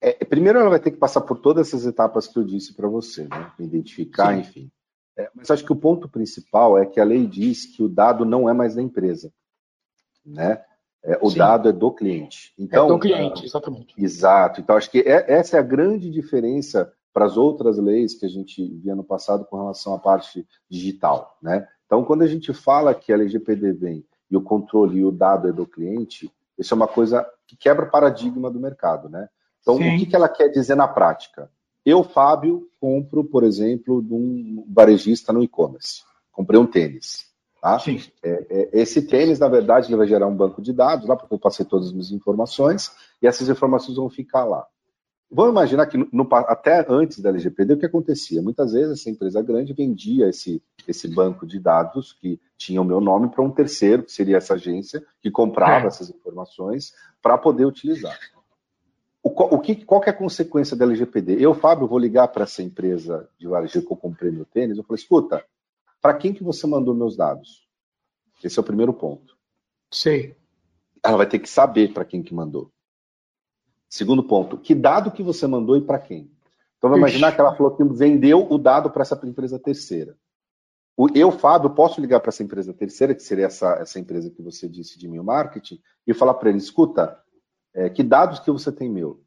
É, 0.00 0.12
primeiro, 0.24 0.58
ela 0.58 0.70
vai 0.70 0.80
ter 0.80 0.90
que 0.90 0.98
passar 0.98 1.20
por 1.20 1.38
todas 1.38 1.68
essas 1.68 1.86
etapas 1.86 2.26
que 2.26 2.38
eu 2.38 2.44
disse 2.44 2.74
para 2.74 2.88
você, 2.88 3.26
né? 3.28 3.52
identificar, 3.58 4.34
Sim. 4.34 4.40
enfim. 4.40 4.70
É, 5.16 5.30
mas 5.34 5.50
acho 5.50 5.64
que 5.64 5.72
o 5.72 5.76
ponto 5.76 6.08
principal 6.08 6.76
é 6.76 6.84
que 6.84 6.98
a 6.98 7.04
lei 7.04 7.26
diz 7.26 7.64
que 7.66 7.82
o 7.82 7.88
dado 7.88 8.24
não 8.24 8.50
é 8.50 8.52
mais 8.52 8.74
da 8.74 8.82
empresa. 8.82 9.32
Né? 10.26 10.60
É, 11.04 11.18
o 11.22 11.30
Sim. 11.30 11.38
dado 11.38 11.68
é 11.68 11.72
do 11.72 11.92
cliente. 11.92 12.52
Então, 12.58 12.86
é 12.86 12.88
do 12.88 12.98
cliente, 12.98 13.44
exatamente. 13.44 13.94
Exato. 13.96 14.60
Então, 14.60 14.76
acho 14.76 14.90
que 14.90 14.98
é, 14.98 15.32
essa 15.32 15.56
é 15.56 15.60
a 15.60 15.62
grande 15.62 16.10
diferença 16.10 16.92
para 17.14 17.26
as 17.26 17.36
outras 17.36 17.78
leis 17.78 18.12
que 18.12 18.26
a 18.26 18.28
gente 18.28 18.66
via 18.82 18.96
no 18.96 19.04
passado 19.04 19.44
com 19.44 19.56
relação 19.56 19.94
à 19.94 19.98
parte 19.98 20.44
digital. 20.68 21.38
Né? 21.40 21.66
Então, 21.86 22.04
quando 22.04 22.22
a 22.22 22.26
gente 22.26 22.52
fala 22.52 22.92
que 22.92 23.12
a 23.12 23.14
LGPD 23.14 23.72
vem 23.72 24.04
e 24.28 24.36
o 24.36 24.42
controle 24.42 24.98
e 24.98 25.04
o 25.04 25.12
dado 25.12 25.48
é 25.48 25.52
do 25.52 25.64
cliente, 25.64 26.28
Isso 26.58 26.74
é 26.74 26.76
uma 26.76 26.88
coisa 26.88 27.24
que 27.46 27.56
quebra 27.56 27.86
o 27.86 27.90
paradigma 27.90 28.50
do 28.50 28.60
mercado, 28.60 29.08
né? 29.08 29.28
Então, 29.60 29.76
Sim. 29.76 29.94
o 29.94 29.98
que, 29.98 30.06
que 30.06 30.14
ela 30.14 30.28
quer 30.28 30.48
dizer 30.48 30.76
na 30.76 30.86
prática? 30.86 31.50
Eu, 31.84 32.04
Fábio, 32.04 32.68
compro, 32.80 33.24
por 33.24 33.42
exemplo, 33.42 34.02
de 34.02 34.14
um 34.14 34.64
varejista 34.68 35.32
no 35.32 35.42
e-commerce. 35.42 36.02
Comprei 36.30 36.58
um 36.58 36.66
tênis. 36.66 37.26
Tá? 37.60 37.78
Sim. 37.78 38.00
É, 38.22 38.46
é, 38.50 38.70
esse 38.72 39.02
tênis, 39.02 39.38
na 39.38 39.48
verdade, 39.48 39.88
ele 39.88 39.96
vai 39.96 40.06
gerar 40.06 40.26
um 40.26 40.36
banco 40.36 40.62
de 40.62 40.72
dados 40.72 41.08
lá, 41.08 41.16
porque 41.16 41.34
eu 41.34 41.38
passei 41.38 41.64
todas 41.64 41.88
as 41.88 41.92
minhas 41.92 42.10
informações, 42.10 42.92
e 43.22 43.26
essas 43.26 43.48
informações 43.48 43.96
vão 43.96 44.08
ficar 44.10 44.44
lá. 44.44 44.66
Vamos 45.30 45.52
imaginar 45.52 45.86
que 45.86 45.96
no, 45.96 46.28
até 46.32 46.86
antes 46.88 47.18
da 47.18 47.30
LGPD, 47.30 47.74
o 47.74 47.78
que 47.78 47.86
acontecia? 47.86 48.40
Muitas 48.40 48.72
vezes 48.72 49.00
essa 49.00 49.10
empresa 49.10 49.42
grande 49.42 49.72
vendia 49.72 50.28
esse, 50.28 50.62
esse 50.86 51.08
banco 51.08 51.46
de 51.46 51.58
dados 51.58 52.12
que 52.12 52.40
tinha 52.56 52.80
o 52.80 52.84
meu 52.84 53.00
nome 53.00 53.28
para 53.28 53.42
um 53.42 53.50
terceiro, 53.50 54.04
que 54.04 54.12
seria 54.12 54.36
essa 54.36 54.54
agência, 54.54 55.04
que 55.20 55.30
comprava 55.30 55.84
é. 55.84 55.88
essas 55.88 56.10
informações 56.10 56.94
para 57.20 57.36
poder 57.36 57.64
utilizar. 57.64 58.16
O, 59.22 59.30
o 59.30 59.58
que, 59.58 59.84
qual 59.84 60.00
que 60.00 60.10
é 60.10 60.12
a 60.12 60.16
consequência 60.16 60.76
da 60.76 60.84
LGPD? 60.84 61.42
Eu, 61.42 61.54
Fábio, 61.54 61.88
vou 61.88 61.98
ligar 61.98 62.28
para 62.28 62.44
essa 62.44 62.62
empresa 62.62 63.28
de 63.38 63.48
varejo 63.48 63.80
que 63.80 63.92
eu 63.92 63.96
comprei 63.96 64.30
meu 64.30 64.44
tênis, 64.44 64.76
eu 64.76 64.84
falei, 64.84 65.02
escuta, 65.02 65.42
para 66.00 66.14
quem 66.14 66.34
que 66.34 66.44
você 66.44 66.66
mandou 66.66 66.94
meus 66.94 67.16
dados? 67.16 67.66
Esse 68.42 68.58
é 68.58 68.62
o 68.62 68.64
primeiro 68.64 68.92
ponto. 68.92 69.34
Sei. 69.90 70.36
Ela 71.02 71.16
vai 71.16 71.26
ter 71.26 71.38
que 71.38 71.48
saber 71.48 71.94
para 71.94 72.04
quem 72.04 72.22
que 72.22 72.34
mandou. 72.34 72.70
Segundo 73.94 74.24
ponto, 74.24 74.58
que 74.58 74.74
dado 74.74 75.12
que 75.12 75.22
você 75.22 75.46
mandou 75.46 75.76
e 75.76 75.80
para 75.80 76.00
quem? 76.00 76.28
Então, 76.76 76.90
vamos 76.90 76.98
imaginar 76.98 77.30
que 77.30 77.40
ela 77.40 77.54
falou 77.54 77.76
que 77.76 77.84
vendeu 77.84 78.44
o 78.50 78.58
dado 78.58 78.90
para 78.90 79.02
essa 79.02 79.14
empresa 79.24 79.56
terceira. 79.56 80.18
Eu, 81.14 81.30
Fábio, 81.30 81.70
posso 81.70 82.00
ligar 82.00 82.18
para 82.18 82.30
essa 82.30 82.42
empresa 82.42 82.74
terceira, 82.74 83.14
que 83.14 83.22
seria 83.22 83.46
essa, 83.46 83.74
essa 83.74 84.00
empresa 84.00 84.28
que 84.30 84.42
você 84.42 84.68
disse 84.68 84.98
de 84.98 85.06
meu 85.06 85.22
marketing, 85.22 85.80
e 86.04 86.12
falar 86.12 86.34
para 86.34 86.48
ele: 86.48 86.58
escuta, 86.58 87.16
é, 87.72 87.88
que 87.88 88.02
dados 88.02 88.40
que 88.40 88.50
você 88.50 88.72
tem 88.72 88.90
meu? 88.90 89.22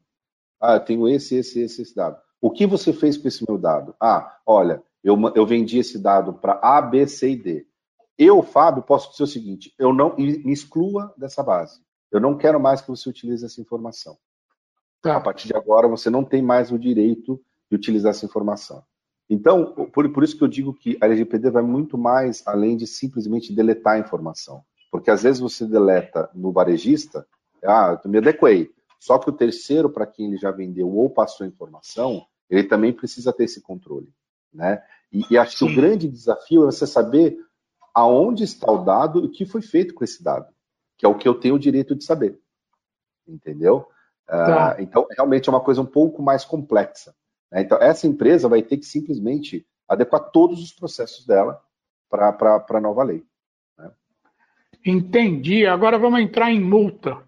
Ah, 0.60 0.74
eu 0.74 0.80
tenho 0.80 1.08
esse, 1.08 1.36
esse, 1.36 1.60
esse, 1.60 1.80
esse 1.80 1.96
dado. 1.96 2.18
O 2.38 2.50
que 2.50 2.66
você 2.66 2.92
fez 2.92 3.16
com 3.16 3.26
esse 3.26 3.42
meu 3.48 3.56
dado? 3.56 3.94
Ah, 3.98 4.38
olha, 4.44 4.82
eu, 5.02 5.16
eu 5.34 5.46
vendi 5.46 5.78
esse 5.78 5.98
dado 5.98 6.34
para 6.34 6.60
A, 6.62 6.82
B, 6.82 7.06
C 7.06 7.30
e 7.30 7.36
D. 7.36 7.66
Eu, 8.18 8.42
Fábio, 8.42 8.82
posso 8.82 9.12
dizer 9.12 9.22
o 9.22 9.26
seguinte: 9.26 9.74
eu 9.78 9.94
não 9.94 10.14
me 10.14 10.52
exclua 10.52 11.14
dessa 11.16 11.42
base. 11.42 11.80
Eu 12.12 12.20
não 12.20 12.36
quero 12.36 12.60
mais 12.60 12.82
que 12.82 12.88
você 12.88 13.08
utilize 13.08 13.46
essa 13.46 13.62
informação. 13.62 14.18
Tá. 15.00 15.16
A 15.16 15.20
partir 15.20 15.46
de 15.48 15.56
agora, 15.56 15.86
você 15.86 16.10
não 16.10 16.24
tem 16.24 16.42
mais 16.42 16.72
o 16.72 16.78
direito 16.78 17.40
de 17.70 17.76
utilizar 17.76 18.10
essa 18.10 18.26
informação. 18.26 18.82
Então, 19.30 19.74
por, 19.92 20.10
por 20.10 20.24
isso 20.24 20.36
que 20.36 20.42
eu 20.42 20.48
digo 20.48 20.72
que 20.72 20.96
a 21.00 21.06
LGPD 21.06 21.50
vai 21.50 21.62
muito 21.62 21.98
mais 21.98 22.42
além 22.46 22.76
de 22.76 22.86
simplesmente 22.86 23.52
deletar 23.52 23.94
a 23.94 23.98
informação. 23.98 24.62
Porque 24.90 25.10
às 25.10 25.22
vezes 25.22 25.40
você 25.40 25.66
deleta 25.66 26.30
no 26.34 26.50
varejista, 26.50 27.26
ah, 27.62 28.00
eu 28.02 28.10
me 28.10 28.18
adequei. 28.18 28.70
Só 28.98 29.18
que 29.18 29.28
o 29.28 29.32
terceiro, 29.32 29.90
para 29.90 30.06
quem 30.06 30.28
ele 30.28 30.38
já 30.38 30.50
vendeu 30.50 30.88
ou 30.88 31.10
passou 31.10 31.46
informação, 31.46 32.26
ele 32.48 32.64
também 32.64 32.92
precisa 32.92 33.32
ter 33.32 33.44
esse 33.44 33.60
controle. 33.60 34.12
Né? 34.52 34.82
E, 35.12 35.22
e 35.30 35.38
acho 35.38 35.58
Sim. 35.58 35.66
que 35.66 35.72
o 35.72 35.76
grande 35.76 36.08
desafio 36.08 36.62
é 36.62 36.66
você 36.66 36.86
saber 36.86 37.38
aonde 37.94 38.44
está 38.44 38.70
o 38.70 38.84
dado 38.84 39.20
e 39.20 39.26
o 39.26 39.30
que 39.30 39.44
foi 39.44 39.60
feito 39.60 39.94
com 39.94 40.04
esse 40.04 40.22
dado, 40.22 40.52
que 40.96 41.04
é 41.04 41.08
o 41.08 41.16
que 41.16 41.28
eu 41.28 41.34
tenho 41.34 41.56
o 41.56 41.58
direito 41.58 41.94
de 41.94 42.04
saber. 42.04 42.40
Entendeu? 43.26 43.86
Tá. 44.28 44.76
Uh, 44.78 44.82
então, 44.82 45.06
realmente 45.10 45.48
é 45.48 45.52
uma 45.52 45.60
coisa 45.60 45.80
um 45.80 45.86
pouco 45.86 46.22
mais 46.22 46.44
complexa. 46.44 47.14
Né? 47.50 47.62
Então, 47.62 47.78
essa 47.80 48.06
empresa 48.06 48.48
vai 48.48 48.62
ter 48.62 48.76
que 48.76 48.84
simplesmente 48.84 49.66
adequar 49.88 50.30
todos 50.30 50.62
os 50.62 50.70
processos 50.70 51.26
dela 51.26 51.60
para 52.10 52.64
a 52.68 52.80
nova 52.80 53.02
lei. 53.02 53.24
Né? 53.78 53.90
Entendi. 54.84 55.66
Agora 55.66 55.98
vamos 55.98 56.20
entrar 56.20 56.52
em 56.52 56.60
multa. 56.60 57.26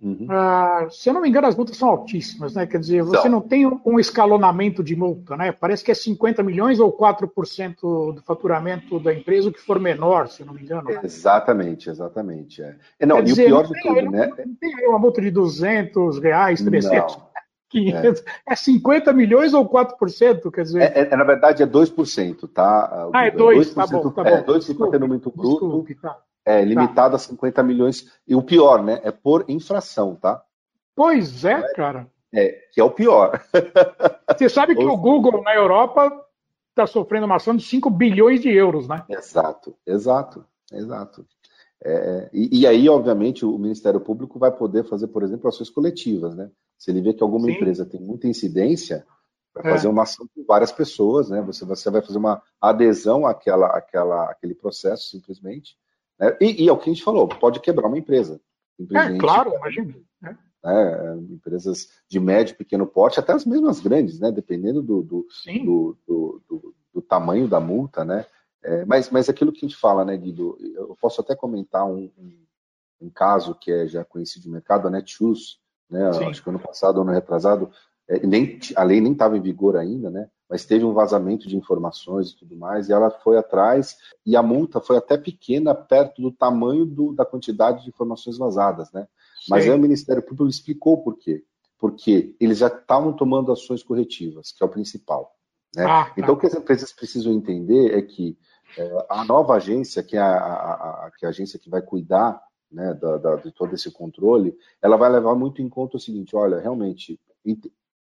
Uhum. 0.00 0.28
Uh, 0.30 0.90
se 0.90 1.08
eu 1.08 1.14
não 1.14 1.20
me 1.20 1.28
engano, 1.28 1.48
as 1.48 1.56
multas 1.56 1.76
são 1.76 1.88
altíssimas, 1.88 2.54
né? 2.54 2.66
Quer 2.66 2.78
dizer, 2.78 3.02
você 3.02 3.18
então, 3.18 3.32
não 3.32 3.40
tem 3.40 3.66
um 3.66 3.98
escalonamento 3.98 4.82
de 4.82 4.94
multa, 4.94 5.36
né? 5.36 5.50
Parece 5.50 5.82
que 5.82 5.90
é 5.90 5.94
50 5.94 6.40
milhões 6.42 6.78
ou 6.78 6.96
4% 6.96 8.14
do 8.14 8.22
faturamento 8.22 9.00
da 9.00 9.12
empresa, 9.12 9.48
o 9.48 9.52
que 9.52 9.60
for 9.60 9.80
menor, 9.80 10.28
se 10.28 10.42
eu 10.42 10.46
não 10.46 10.54
me 10.54 10.62
engano. 10.62 10.88
Exatamente, 11.02 11.90
exatamente. 11.90 12.62
É. 12.62 12.76
é 13.00 13.06
não, 13.06 13.16
Quer 13.16 13.22
e 13.22 13.24
dizer, 13.26 13.44
o 13.44 13.46
pior 13.46 13.66
de 13.66 13.82
tudo, 13.82 13.98
aí, 13.98 14.08
né? 14.08 14.30
Não 14.46 14.54
tem 14.54 14.74
aí 14.76 14.86
uma 14.86 15.00
multa 15.00 15.20
de 15.20 15.32
200 15.32 16.18
reais, 16.20 16.62
300, 16.62 17.16
não. 17.16 17.28
500. 17.70 18.20
É. 18.20 18.52
é 18.52 18.56
50 18.56 19.12
milhões 19.12 19.52
ou 19.52 19.68
4%? 19.68 20.50
Quer 20.52 20.62
dizer... 20.62 20.82
É, 20.82 21.08
é, 21.10 21.16
na 21.16 21.24
verdade, 21.24 21.64
é 21.64 21.66
2%, 21.66 22.48
tá? 22.48 23.10
Ah, 23.12 23.26
é 23.26 23.32
2%, 23.32 23.36
2% 23.36 23.74
tá 23.74 23.86
bom, 23.88 24.10
tá 24.10 24.22
bom. 24.22 24.28
É, 24.30 24.42
2% 24.44 24.58
desculpe, 24.58 24.96
é 24.96 24.98
número 25.00 25.20
bruto. 25.20 25.42
Desculpe, 25.42 25.94
tá 25.96 26.16
é 26.48 26.64
limitado 26.64 27.10
tá. 27.10 27.16
a 27.16 27.18
50 27.18 27.62
milhões. 27.62 28.10
E 28.26 28.34
o 28.34 28.42
pior, 28.42 28.82
né? 28.82 29.00
É 29.02 29.10
por 29.10 29.44
infração, 29.48 30.16
tá? 30.16 30.42
Pois 30.96 31.44
é, 31.44 31.52
é 31.52 31.72
cara. 31.74 32.10
É, 32.32 32.48
que 32.72 32.80
é 32.80 32.84
o 32.84 32.90
pior. 32.90 33.42
Você 34.36 34.48
sabe 34.48 34.74
que 34.74 34.84
o 34.84 34.96
Google 34.96 35.42
na 35.42 35.54
Europa 35.54 36.10
está 36.70 36.86
sofrendo 36.86 37.26
uma 37.26 37.36
ação 37.36 37.54
de 37.54 37.62
5 37.64 37.90
bilhões 37.90 38.40
de 38.40 38.50
euros, 38.50 38.88
né? 38.88 39.04
Exato, 39.08 39.76
exato, 39.86 40.44
exato. 40.72 41.26
É, 41.84 42.30
e, 42.32 42.60
e, 42.60 42.66
aí, 42.66 42.88
obviamente, 42.88 43.44
o 43.44 43.58
Ministério 43.58 44.00
Público 44.00 44.38
vai 44.38 44.50
poder 44.50 44.84
fazer, 44.84 45.08
por 45.08 45.22
exemplo, 45.22 45.48
ações 45.48 45.70
coletivas, 45.70 46.34
né? 46.34 46.50
Se 46.78 46.90
ele 46.90 47.02
vê 47.02 47.12
que 47.12 47.22
alguma 47.22 47.46
Sim. 47.46 47.52
empresa 47.52 47.84
tem 47.84 48.00
muita 48.00 48.26
incidência, 48.26 49.06
vai 49.54 49.70
é. 49.70 49.74
fazer 49.74 49.88
uma 49.88 50.02
ação 50.02 50.26
com 50.34 50.44
várias 50.44 50.72
pessoas, 50.72 51.28
né? 51.28 51.42
Você, 51.42 51.64
você 51.64 51.90
vai 51.90 52.00
fazer 52.00 52.18
uma 52.18 52.42
adesão 52.60 53.26
àquela, 53.26 53.66
àquela, 53.68 54.30
àquele 54.30 54.54
processo, 54.54 55.10
simplesmente, 55.10 55.76
né? 56.18 56.36
E, 56.40 56.64
e, 56.64 56.68
é 56.68 56.72
o 56.72 56.76
que 56.76 56.90
a 56.90 56.92
gente 56.92 57.04
falou, 57.04 57.28
pode 57.28 57.60
quebrar 57.60 57.88
uma 57.88 57.98
empresa. 57.98 58.40
É, 58.92 59.18
claro, 59.18 59.54
imagina. 59.54 59.94
Né? 60.20 60.38
É, 60.64 61.14
empresas 61.30 61.88
de 62.08 62.18
médio 62.18 62.52
e 62.52 62.56
pequeno 62.56 62.86
porte, 62.86 63.20
até 63.20 63.32
as 63.32 63.44
mesmas 63.44 63.80
grandes, 63.80 64.18
né? 64.18 64.30
dependendo 64.30 64.82
do, 64.82 65.02
do, 65.02 65.26
do, 65.64 65.98
do, 66.06 66.74
do 66.94 67.02
tamanho 67.02 67.48
da 67.48 67.60
multa. 67.60 68.04
Né? 68.04 68.26
É, 68.62 68.84
mas, 68.84 69.10
mas 69.10 69.28
aquilo 69.28 69.52
que 69.52 69.64
a 69.64 69.68
gente 69.68 69.78
fala, 69.78 70.04
né, 70.04 70.16
Guido, 70.16 70.58
eu 70.60 70.96
posso 71.00 71.20
até 71.20 71.34
comentar 71.34 71.86
um, 71.86 72.10
um, 72.18 72.46
um 73.02 73.10
caso 73.10 73.54
que 73.54 73.70
é 73.70 73.86
já 73.86 74.04
conhecido 74.04 74.42
de 74.42 74.50
mercado, 74.50 74.88
a 74.88 74.90
Netshoes, 74.90 75.58
né? 75.88 76.08
acho 76.08 76.42
que 76.42 76.50
ano 76.50 76.58
passado, 76.58 77.00
ano 77.00 77.12
retrasado, 77.12 77.70
é, 78.08 78.26
nem, 78.26 78.58
a 78.74 78.82
lei 78.82 79.00
nem 79.00 79.12
estava 79.12 79.36
em 79.36 79.40
vigor 79.40 79.76
ainda, 79.76 80.10
né? 80.10 80.28
Mas 80.48 80.64
teve 80.64 80.84
um 80.84 80.92
vazamento 80.92 81.46
de 81.46 81.56
informações 81.56 82.30
e 82.30 82.36
tudo 82.36 82.56
mais, 82.56 82.88
e 82.88 82.92
ela 82.92 83.10
foi 83.10 83.36
atrás, 83.36 83.96
e 84.24 84.36
a 84.36 84.42
multa 84.42 84.80
foi 84.80 84.96
até 84.96 85.18
pequena, 85.18 85.74
perto 85.74 86.22
do 86.22 86.32
tamanho 86.32 86.86
do, 86.86 87.12
da 87.12 87.24
quantidade 87.24 87.82
de 87.82 87.90
informações 87.90 88.38
vazadas, 88.38 88.90
né? 88.92 89.06
Mas 89.48 89.64
aí 89.64 89.70
o 89.70 89.78
Ministério 89.78 90.22
Público 90.22 90.48
explicou 90.48 91.02
por 91.02 91.16
quê. 91.16 91.44
Porque 91.78 92.34
eles 92.40 92.58
já 92.58 92.66
estavam 92.66 93.12
tomando 93.12 93.52
ações 93.52 93.84
corretivas, 93.84 94.50
que 94.50 94.64
é 94.64 94.66
o 94.66 94.70
principal. 94.70 95.32
Né? 95.76 95.84
Ah, 95.84 96.06
tá. 96.06 96.14
Então, 96.16 96.34
o 96.34 96.36
que 96.36 96.46
as 96.46 96.54
empresas 96.54 96.92
precisam 96.92 97.32
entender 97.32 97.96
é 97.96 98.02
que 98.02 98.36
é, 98.76 99.06
a 99.08 99.24
nova 99.24 99.54
agência, 99.54 100.02
que 100.02 100.16
é 100.16 100.20
a, 100.20 100.36
a, 100.36 101.06
a, 101.06 101.10
que 101.16 101.24
é 101.24 101.28
a 101.28 101.30
agência 101.30 101.58
que 101.58 101.70
vai 101.70 101.80
cuidar 101.80 102.42
né, 102.70 102.94
da, 102.94 103.16
da, 103.16 103.36
de 103.36 103.52
todo 103.52 103.74
esse 103.74 103.90
controle, 103.90 104.56
ela 104.82 104.96
vai 104.96 105.10
levar 105.10 105.34
muito 105.34 105.62
em 105.62 105.68
conta 105.68 105.96
o 105.96 106.00
seguinte: 106.00 106.34
olha, 106.34 106.58
realmente, 106.58 107.20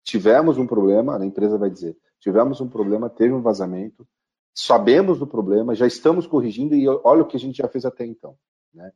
tivemos 0.06 0.56
um 0.56 0.66
problema, 0.66 1.18
a 1.18 1.26
empresa 1.26 1.58
vai 1.58 1.68
dizer, 1.68 1.98
tivemos 2.20 2.60
um 2.60 2.68
problema, 2.68 3.10
teve 3.10 3.34
um 3.34 3.42
vazamento, 3.42 4.06
sabemos 4.54 5.18
do 5.18 5.26
problema, 5.26 5.74
já 5.74 5.86
estamos 5.86 6.26
corrigindo 6.28 6.76
e 6.76 6.88
olha 6.88 7.22
o 7.22 7.26
que 7.26 7.36
a 7.36 7.40
gente 7.40 7.56
já 7.56 7.68
fez 7.68 7.84
até 7.84 8.06
então. 8.06 8.36
Né? 8.72 8.92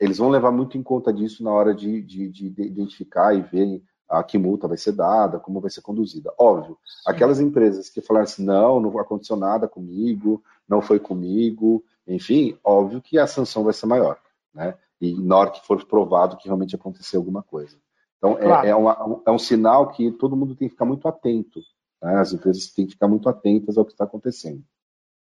Eles 0.00 0.16
vão 0.16 0.30
levar 0.30 0.50
muito 0.50 0.78
em 0.78 0.82
conta 0.82 1.12
disso 1.12 1.44
na 1.44 1.52
hora 1.52 1.74
de, 1.74 2.02
de, 2.02 2.30
de 2.30 2.46
identificar 2.62 3.34
e 3.34 3.42
ver 3.42 3.82
a 4.08 4.22
que 4.22 4.38
multa 4.38 4.66
vai 4.66 4.78
ser 4.78 4.92
dada, 4.92 5.38
como 5.38 5.60
vai 5.60 5.70
ser 5.70 5.82
conduzida. 5.82 6.32
Óbvio, 6.38 6.78
Sim. 6.84 7.02
aquelas 7.10 7.38
empresas 7.38 7.90
que 7.90 8.00
falaram 8.00 8.24
assim, 8.24 8.44
não, 8.44 8.80
não 8.80 8.98
aconteceu 8.98 9.36
nada 9.36 9.68
comigo, 9.68 10.42
não 10.66 10.80
foi 10.80 10.98
comigo, 10.98 11.84
enfim, 12.06 12.58
óbvio 12.64 13.02
que 13.02 13.18
a 13.18 13.26
sanção 13.26 13.62
vai 13.62 13.74
ser 13.74 13.86
maior, 13.86 14.18
né? 14.54 14.74
E 14.98 15.14
na 15.22 15.36
hora 15.36 15.50
que 15.50 15.66
for 15.66 15.84
provado 15.84 16.38
que 16.38 16.46
realmente 16.46 16.74
aconteceu 16.74 17.20
alguma 17.20 17.42
coisa. 17.42 17.76
Então, 18.18 18.32
é, 18.38 18.42
claro. 18.42 18.66
é, 18.66 18.70
é, 18.70 18.74
uma, 18.74 19.22
é 19.26 19.30
um 19.30 19.38
sinal 19.38 19.90
que 19.90 20.10
todo 20.12 20.36
mundo 20.36 20.54
tem 20.54 20.68
que 20.68 20.74
ficar 20.74 20.84
muito 20.84 21.06
atento 21.06 21.60
Tá? 22.00 22.20
As 22.20 22.32
empresas 22.32 22.70
têm 22.70 22.86
que 22.86 22.92
ficar 22.92 23.08
muito 23.08 23.28
atentas 23.28 23.76
ao 23.76 23.84
que 23.84 23.92
está 23.92 24.04
acontecendo. 24.04 24.62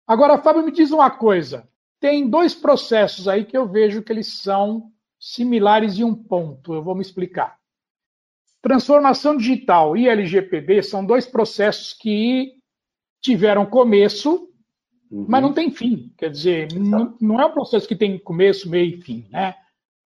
Agora, 0.07 0.37
Fábio, 0.37 0.63
me 0.63 0.71
diz 0.71 0.91
uma 0.91 1.11
coisa. 1.11 1.67
Tem 1.99 2.27
dois 2.27 2.55
processos 2.55 3.27
aí 3.27 3.45
que 3.45 3.57
eu 3.57 3.67
vejo 3.67 4.01
que 4.01 4.11
eles 4.11 4.41
são 4.41 4.91
similares 5.19 5.99
em 5.99 6.03
um 6.03 6.15
ponto. 6.15 6.73
Eu 6.73 6.83
vou 6.83 6.95
me 6.95 7.01
explicar. 7.01 7.59
Transformação 8.61 9.37
digital 9.37 9.95
e 9.95 10.07
LGPD 10.07 10.83
são 10.83 11.05
dois 11.05 11.25
processos 11.25 11.93
que 11.93 12.53
tiveram 13.21 13.65
começo, 13.65 14.49
uhum. 15.11 15.25
mas 15.27 15.41
não 15.41 15.53
tem 15.53 15.71
fim. 15.71 16.11
Quer 16.17 16.29
dizer, 16.29 16.67
não 16.73 17.39
é 17.39 17.45
um 17.45 17.53
processo 17.53 17.87
que 17.87 17.95
tem 17.95 18.17
começo, 18.19 18.69
meio 18.69 18.97
e 18.97 19.01
fim. 19.01 19.27
Né? 19.29 19.55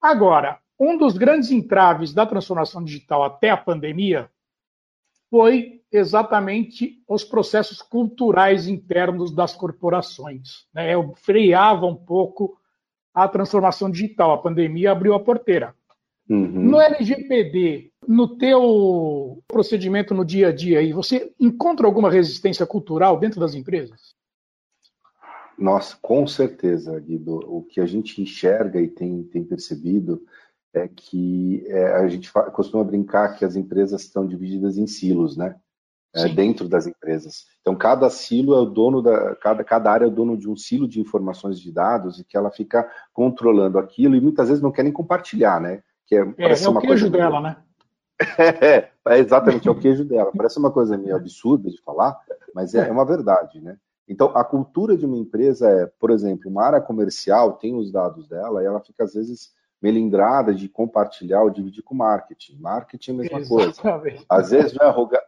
Agora, 0.01 0.59
um 0.79 0.97
dos 0.97 1.17
grandes 1.17 1.51
entraves 1.51 2.13
da 2.13 2.25
transformação 2.25 2.83
digital 2.83 3.23
até 3.23 3.49
a 3.49 3.57
pandemia 3.57 4.29
foi 5.29 5.81
exatamente 5.91 7.03
os 7.07 7.23
processos 7.23 7.81
culturais 7.81 8.67
internos 8.67 9.31
das 9.33 9.55
corporações. 9.55 10.65
Né? 10.73 10.93
Eu 10.93 11.13
freava 11.15 11.85
um 11.85 11.95
pouco 11.95 12.57
a 13.13 13.27
transformação 13.27 13.89
digital. 13.89 14.31
A 14.31 14.37
pandemia 14.37 14.91
abriu 14.91 15.13
a 15.13 15.19
porteira. 15.19 15.75
Uhum. 16.29 16.45
No 16.47 16.79
LGPD, 16.79 17.91
no 18.07 18.37
teu 18.37 19.43
procedimento 19.47 20.13
no 20.13 20.23
dia 20.23 20.47
a 20.47 20.51
dia 20.51 20.79
aí, 20.79 20.93
você 20.93 21.33
encontra 21.39 21.85
alguma 21.85 22.09
resistência 22.09 22.65
cultural 22.65 23.19
dentro 23.19 23.39
das 23.39 23.53
empresas? 23.53 24.15
Nossa, 25.57 25.97
com 26.01 26.25
certeza, 26.25 26.99
Guido. 26.99 27.39
O 27.47 27.63
que 27.63 27.79
a 27.79 27.85
gente 27.85 28.21
enxerga 28.21 28.81
e 28.81 28.87
tem, 28.87 29.23
tem 29.23 29.43
percebido 29.43 30.23
é 30.73 30.87
que 30.87 31.63
é, 31.67 31.93
a 31.93 32.07
gente 32.07 32.31
costuma 32.51 32.83
brincar 32.83 33.35
que 33.35 33.45
as 33.45 33.55
empresas 33.55 34.01
estão 34.01 34.25
divididas 34.25 34.77
em 34.77 34.87
silos, 34.87 35.37
né? 35.37 35.55
É, 36.15 36.27
dentro 36.29 36.69
das 36.69 36.85
empresas. 36.85 37.45
Então, 37.61 37.75
cada 37.75 38.07
silo 38.07 38.53
é 38.53 38.59
o 38.59 38.65
dono 38.65 39.01
da. 39.01 39.35
Cada, 39.35 39.63
cada 39.63 39.91
área 39.91 40.05
é 40.05 40.07
o 40.07 40.11
dono 40.11 40.37
de 40.37 40.47
um 40.47 40.55
silo 40.55 40.87
de 40.87 41.01
informações 41.01 41.59
de 41.59 41.71
dados 41.71 42.19
e 42.19 42.23
que 42.23 42.37
ela 42.37 42.51
fica 42.51 42.87
controlando 43.11 43.79
aquilo 43.79 44.15
e 44.15 44.21
muitas 44.21 44.47
vezes 44.47 44.61
não 44.61 44.71
quer 44.71 44.83
nem 44.83 44.93
compartilhar, 44.93 45.59
né? 45.59 45.81
Que 46.05 46.15
é, 46.15 46.19
é, 46.19 46.63
é 46.63 46.69
o 46.69 46.79
queijo 46.79 47.09
dela, 47.09 47.41
né? 47.41 47.57
é, 48.37 48.89
é, 49.07 49.17
exatamente, 49.17 49.67
é 49.67 49.71
o 49.71 49.79
queijo 49.79 50.05
dela. 50.05 50.31
Parece 50.35 50.59
uma 50.59 50.69
coisa 50.69 50.95
meio 50.97 51.15
absurda 51.15 51.69
de 51.71 51.81
falar, 51.81 52.15
mas 52.53 52.75
é, 52.75 52.87
é 52.87 52.91
uma 52.91 53.05
verdade, 53.05 53.59
né? 53.59 53.77
Então, 54.07 54.31
a 54.35 54.43
cultura 54.43 54.95
de 54.95 55.07
uma 55.07 55.17
empresa 55.17 55.67
é, 55.67 55.85
por 55.99 56.11
exemplo, 56.11 56.49
uma 56.49 56.63
área 56.63 56.81
comercial 56.81 57.53
tem 57.53 57.73
os 57.73 57.91
dados 57.91 58.27
dela 58.27 58.61
e 58.61 58.65
ela 58.65 58.81
fica, 58.81 59.03
às 59.03 59.13
vezes, 59.13 59.51
melindrada 59.83 60.55
de 60.55 60.69
compartilhar 60.69 61.43
ou 61.43 61.49
dividir 61.49 61.83
com 61.83 61.93
marketing. 61.93 62.55
Marketing 62.57 63.11
é 63.11 63.13
a 63.13 63.17
mesma 63.17 63.39
Exatamente. 63.39 64.15
coisa. 64.15 64.25
Às 64.29 64.51
vezes 64.51 64.77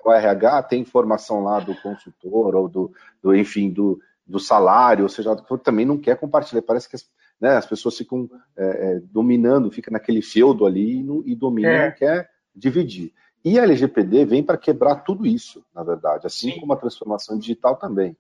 o 0.06 0.12
RH 0.14 0.64
tem 0.64 0.82
informação 0.82 1.44
lá 1.44 1.60
do 1.60 1.76
consultor 1.82 2.56
ou 2.56 2.70
do, 2.70 2.92
do 3.22 3.36
enfim, 3.36 3.70
do, 3.70 4.00
do 4.26 4.40
salário, 4.40 5.04
ou 5.04 5.10
seja, 5.10 5.36
também 5.62 5.86
não 5.86 5.98
quer 5.98 6.18
compartilhar. 6.18 6.62
Parece 6.62 6.88
que 6.88 6.96
as, 6.96 7.06
né, 7.40 7.58
as 7.58 7.66
pessoas 7.66 7.98
ficam 7.98 8.30
é, 8.56 8.66
é, 8.66 9.00
dominando, 9.12 9.70
fica 9.70 9.92
naquele 9.92 10.22
feudo 10.22 10.66
ali 10.66 11.00
e, 11.00 11.04
não, 11.04 11.22
e 11.26 11.36
domina, 11.36 11.68
é. 11.68 11.90
não 11.90 11.96
quer 11.98 12.30
dividir. 12.56 13.12
E 13.44 13.60
a 13.60 13.64
LGPD 13.64 14.24
vem 14.24 14.42
para 14.42 14.58
quebrar 14.58 15.04
tudo 15.04 15.28
isso, 15.28 15.66
na 15.76 15.84
verdade, 15.84 16.26
assim 16.26 16.54
Sim. 16.54 16.62
como 16.62 16.72
a 16.72 16.78
transformação 16.78 17.38
digital 17.38 17.76
também. 17.76 18.16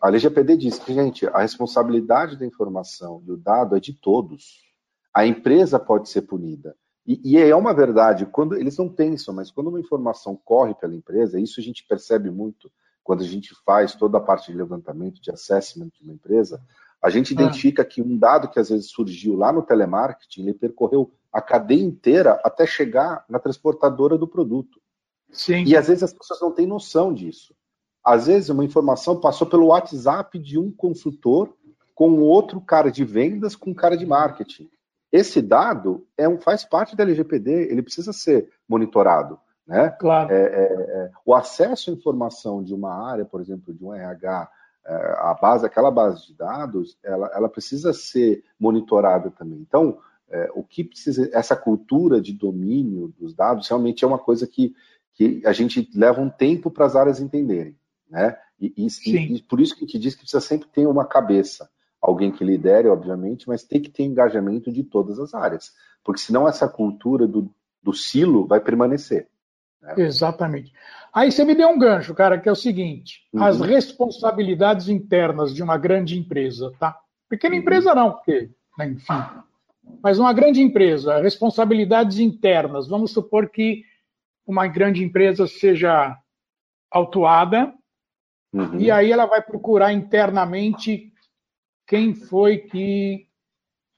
A 0.00 0.08
LGPD 0.08 0.56
diz 0.56 0.78
que, 0.78 0.94
gente, 0.94 1.26
a 1.26 1.40
responsabilidade 1.40 2.38
da 2.38 2.46
informação 2.46 3.22
e 3.26 3.32
o 3.32 3.36
dado 3.36 3.76
é 3.76 3.80
de 3.80 3.92
todos 3.92 4.66
a 5.18 5.26
empresa 5.26 5.80
pode 5.80 6.08
ser 6.08 6.22
punida. 6.22 6.76
E, 7.04 7.20
e, 7.24 7.38
é 7.38 7.56
uma 7.56 7.74
verdade, 7.74 8.24
quando 8.24 8.54
eles 8.54 8.78
não 8.78 8.88
pensam, 8.88 9.34
mas 9.34 9.50
quando 9.50 9.66
uma 9.66 9.80
informação 9.80 10.40
corre 10.44 10.76
pela 10.76 10.94
empresa, 10.94 11.40
isso 11.40 11.58
a 11.58 11.62
gente 11.62 11.84
percebe 11.88 12.30
muito 12.30 12.70
quando 13.02 13.22
a 13.22 13.26
gente 13.26 13.52
faz 13.66 13.96
toda 13.96 14.18
a 14.18 14.20
parte 14.20 14.52
de 14.52 14.56
levantamento, 14.56 15.20
de 15.20 15.32
assessment 15.32 15.88
de 15.88 16.04
uma 16.04 16.12
empresa, 16.12 16.62
a 17.02 17.10
gente 17.10 17.32
ah. 17.32 17.34
identifica 17.34 17.84
que 17.84 18.00
um 18.00 18.16
dado 18.16 18.48
que 18.48 18.60
às 18.60 18.68
vezes 18.68 18.92
surgiu 18.92 19.34
lá 19.34 19.52
no 19.52 19.62
telemarketing, 19.62 20.42
ele 20.42 20.54
percorreu 20.54 21.12
a 21.32 21.42
cadeia 21.42 21.82
inteira 21.82 22.40
até 22.44 22.64
chegar 22.64 23.24
na 23.28 23.40
transportadora 23.40 24.16
do 24.16 24.28
produto. 24.28 24.80
Sim. 25.32 25.64
E 25.64 25.76
às 25.76 25.88
vezes 25.88 26.04
as 26.04 26.12
pessoas 26.12 26.40
não 26.40 26.52
têm 26.52 26.66
noção 26.68 27.12
disso. 27.12 27.56
Às 28.04 28.28
vezes 28.28 28.50
uma 28.50 28.64
informação 28.64 29.20
passou 29.20 29.48
pelo 29.48 29.66
WhatsApp 29.66 30.38
de 30.38 30.60
um 30.60 30.70
consultor 30.70 31.52
com 31.92 32.20
outro 32.20 32.60
cara 32.60 32.92
de 32.92 33.04
vendas 33.04 33.56
com 33.56 33.70
um 33.70 33.74
cara 33.74 33.96
de 33.96 34.06
marketing. 34.06 34.70
Esse 35.10 35.40
dado 35.40 36.06
é 36.16 36.28
um, 36.28 36.38
faz 36.38 36.64
parte 36.64 36.94
da 36.94 37.02
LGPD, 37.02 37.70
ele 37.70 37.82
precisa 37.82 38.12
ser 38.12 38.50
monitorado. 38.68 39.38
Né? 39.66 39.90
Claro. 39.90 40.32
É, 40.32 40.42
é, 40.42 40.62
é, 40.62 41.10
o 41.24 41.34
acesso 41.34 41.90
à 41.90 41.92
informação 41.92 42.62
de 42.62 42.74
uma 42.74 42.94
área, 43.10 43.24
por 43.24 43.40
exemplo, 43.40 43.74
de 43.74 43.84
um 43.84 43.94
RH, 43.94 44.50
é, 44.86 44.94
a 45.18 45.34
base, 45.40 45.66
aquela 45.66 45.90
base 45.90 46.26
de 46.26 46.34
dados, 46.34 46.98
ela, 47.02 47.30
ela 47.34 47.48
precisa 47.48 47.92
ser 47.92 48.42
monitorada 48.58 49.30
também. 49.30 49.58
Então, 49.60 49.98
é, 50.30 50.50
o 50.54 50.62
que 50.62 50.84
precisa, 50.84 51.28
essa 51.32 51.56
cultura 51.56 52.20
de 52.20 52.32
domínio 52.32 53.12
dos 53.18 53.34
dados 53.34 53.68
realmente 53.68 54.04
é 54.04 54.08
uma 54.08 54.18
coisa 54.18 54.46
que, 54.46 54.74
que 55.14 55.42
a 55.44 55.52
gente 55.52 55.90
leva 55.94 56.20
um 56.20 56.30
tempo 56.30 56.70
para 56.70 56.86
as 56.86 56.96
áreas 56.96 57.20
entenderem. 57.20 57.76
Né? 58.10 58.36
E, 58.60 58.72
e, 58.76 59.36
e, 59.36 59.42
por 59.42 59.60
isso 59.60 59.74
que 59.74 59.84
a 59.84 59.86
gente 59.86 59.98
diz 59.98 60.14
que 60.14 60.22
precisa 60.22 60.40
sempre 60.40 60.68
ter 60.68 60.86
uma 60.86 61.06
cabeça 61.06 61.68
alguém 62.08 62.30
que 62.30 62.44
lidere, 62.44 62.88
obviamente, 62.88 63.48
mas 63.48 63.62
tem 63.62 63.80
que 63.80 63.90
ter 63.90 64.02
engajamento 64.02 64.72
de 64.72 64.82
todas 64.82 65.18
as 65.18 65.34
áreas, 65.34 65.72
porque 66.02 66.20
senão 66.20 66.48
essa 66.48 66.68
cultura 66.68 67.26
do, 67.26 67.50
do 67.82 67.92
silo 67.92 68.46
vai 68.46 68.60
permanecer. 68.60 69.28
Né? 69.80 69.94
Exatamente. 69.98 70.72
Aí 71.12 71.30
você 71.30 71.44
me 71.44 71.54
deu 71.54 71.68
um 71.68 71.78
gancho, 71.78 72.14
cara, 72.14 72.38
que 72.38 72.48
é 72.48 72.52
o 72.52 72.56
seguinte: 72.56 73.22
uhum. 73.32 73.44
as 73.44 73.60
responsabilidades 73.60 74.88
internas 74.88 75.54
de 75.54 75.62
uma 75.62 75.78
grande 75.78 76.18
empresa, 76.18 76.72
tá? 76.78 76.98
Pequena 77.28 77.54
uhum. 77.54 77.60
empresa 77.60 77.94
não, 77.94 78.12
porque, 78.12 78.50
né, 78.76 78.88
enfim. 78.88 79.24
Mas 80.02 80.18
uma 80.18 80.32
grande 80.32 80.60
empresa, 80.60 81.20
responsabilidades 81.20 82.18
internas. 82.18 82.88
Vamos 82.88 83.12
supor 83.12 83.48
que 83.48 83.82
uma 84.46 84.66
grande 84.66 85.02
empresa 85.02 85.46
seja 85.46 86.16
autuada 86.90 87.72
uhum. 88.52 88.78
e 88.78 88.90
aí 88.90 89.12
ela 89.12 89.26
vai 89.26 89.42
procurar 89.42 89.92
internamente 89.92 91.12
quem 91.88 92.14
foi 92.14 92.58
que 92.58 93.26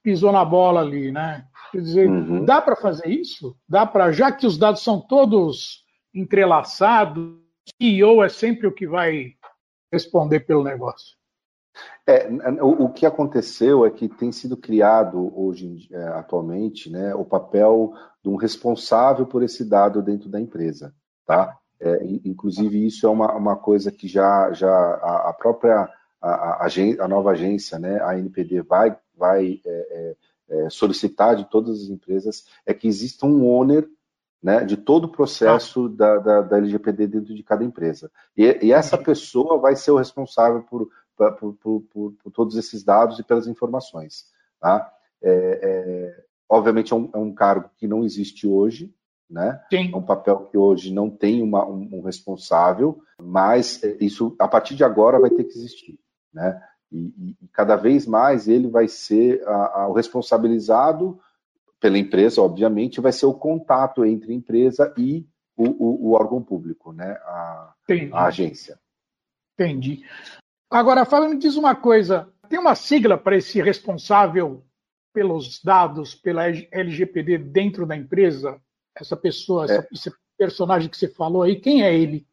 pisou 0.03 0.33
na 0.33 0.45
bola 0.45 0.81
ali, 0.81 1.11
né? 1.11 1.45
Quer 1.73 1.81
dizer, 1.81 2.09
uhum. 2.09 2.45
dá 2.45 2.63
para 2.63 2.77
fazer 2.77 3.09
isso? 3.09 3.57
Dá 3.69 3.85
para, 3.85 4.13
já 4.13 4.33
que 4.33 4.47
os 4.47 4.57
dados 4.57 4.83
são 4.83 5.01
todos 5.01 5.85
entrelaçados, 6.15 7.23
o 7.23 7.41
CEO 7.83 8.25
é 8.25 8.29
sempre 8.29 8.67
o 8.67 8.73
que 8.73 8.87
vai 8.87 9.35
responder 9.93 10.41
pelo 10.41 10.65
negócio. 10.65 11.19
É, 12.07 12.29
o, 12.63 12.85
o, 12.85 12.93
que 12.93 13.07
aconteceu 13.07 13.85
é 13.85 13.91
que 13.91 14.09
tem 14.09 14.33
sido 14.33 14.57
criado 14.57 15.33
hoje, 15.39 15.89
é, 15.93 16.03
atualmente, 16.09 16.91
né, 16.91 17.15
o 17.15 17.25
papel 17.25 17.93
de 18.23 18.29
um 18.29 18.37
responsável 18.37 19.27
por 19.27 19.43
esse 19.43 19.65
dado 19.69 20.03
dentro 20.03 20.29
da 20.29 20.41
empresa, 20.41 20.95
tá? 21.27 21.57
É, 21.81 22.05
inclusive 22.25 22.87
isso 22.87 23.07
é 23.07 23.11
uma, 23.11 23.33
uma 23.35 23.57
coisa 23.57 23.91
que 23.91 24.07
já, 24.07 24.53
já 24.53 24.69
a, 24.69 25.31
a 25.31 25.33
própria 25.33 25.89
a, 26.21 26.67
a, 26.67 26.67
a, 26.67 27.09
nova 27.09 27.31
agência, 27.31 27.79
né, 27.79 28.01
a 28.03 28.19
NPD, 28.19 28.63
vai, 28.63 28.97
vai 29.17 29.61
é, 29.65 30.17
é, 30.51 30.65
é, 30.65 30.71
solicitar 30.71 31.35
de 31.35 31.49
todas 31.49 31.83
as 31.83 31.89
empresas 31.89 32.45
é 32.67 32.75
que 32.75 32.87
exista 32.87 33.27
um 33.27 33.47
owner 33.47 33.89
né, 34.43 34.65
de 34.65 34.77
todo 34.77 35.05
o 35.05 35.13
processo 35.13 35.87
ah. 35.87 35.97
da, 35.97 36.19
da, 36.19 36.43
da, 36.43 36.57
LGPD 36.59 37.07
dentro 37.07 37.35
de 37.35 37.43
cada 37.43 37.65
empresa. 37.65 38.11
E, 38.37 38.59
e 38.63 38.73
essa 38.73 38.97
pessoa 38.99 39.59
vai 39.59 39.77
ser 39.77 39.91
o 39.91 39.99
responsável 39.99 40.63
por, 40.63 40.89
por, 41.17 41.55
por, 41.55 41.81
por, 41.83 42.13
por 42.13 42.33
todos 42.33 42.57
esses 42.57 42.83
dados 42.83 43.19
e 43.19 43.23
pelas 43.23 43.47
informações. 43.47 44.27
Tá? 44.59 44.93
É, 45.23 45.61
é, 45.63 46.25
obviamente 46.49 46.93
é 46.93 46.97
um, 46.97 47.11
é 47.15 47.19
um, 47.19 47.35
cargo 47.35 47.71
que 47.77 47.87
não 47.87 48.05
existe 48.05 48.47
hoje, 48.47 48.95
né? 49.29 49.63
Sim. 49.71 49.91
É 49.93 49.97
um 49.97 50.03
papel 50.03 50.47
que 50.47 50.59
hoje 50.59 50.93
não 50.93 51.09
tem 51.09 51.43
uma, 51.43 51.67
um, 51.67 51.89
um 51.93 52.03
responsável, 52.03 53.01
mas 53.23 53.81
isso 54.01 54.35
a 54.39 54.49
partir 54.49 54.75
de 54.75 54.83
agora 54.83 55.21
vai 55.21 55.31
ter 55.31 55.45
que 55.45 55.57
existir 55.57 55.99
né? 56.33 56.63
E, 56.93 57.37
e 57.43 57.49
cada 57.53 57.77
vez 57.77 58.07
mais 58.07 58.49
ele 58.49 58.69
vai 58.69 58.89
ser 58.89 59.43
a, 59.47 59.83
a, 59.83 59.89
o 59.89 59.93
responsabilizado 59.93 61.21
pela 61.79 61.99
empresa, 61.99 62.43
obviamente, 62.43 63.01
vai 63.01 63.13
ser 63.13 63.27
o 63.27 63.35
contato 63.35 64.05
entre 64.05 64.33
a 64.33 64.37
empresa 64.37 64.93
e 64.99 65.27
o, 65.57 65.65
o, 65.65 66.09
o 66.09 66.13
órgão 66.13 66.43
público, 66.43 66.93
né? 66.93 67.13
A, 67.25 67.75
a, 68.13 68.27
agência. 68.27 68.79
Entendi. 69.55 70.05
Agora, 70.71 71.05
Fábio, 71.05 71.31
me 71.31 71.39
diz 71.39 71.57
uma 71.57 71.75
coisa: 71.75 72.29
tem 72.49 72.59
uma 72.59 72.75
sigla 72.75 73.17
para 73.17 73.37
esse 73.37 73.63
responsável 73.63 74.65
pelos 75.13 75.63
dados, 75.63 76.15
pela 76.15 76.47
LGPD 76.47 77.39
dentro 77.39 77.87
da 77.87 77.97
empresa? 77.97 78.61
Essa 78.95 79.17
pessoa, 79.17 79.67
é. 79.71 79.87
esse 79.93 80.13
personagem 80.37 80.89
que 80.89 80.97
você 80.97 81.09
falou 81.09 81.43
aí, 81.43 81.57
quem 81.57 81.83
é 81.83 81.95
ele? 81.95 82.27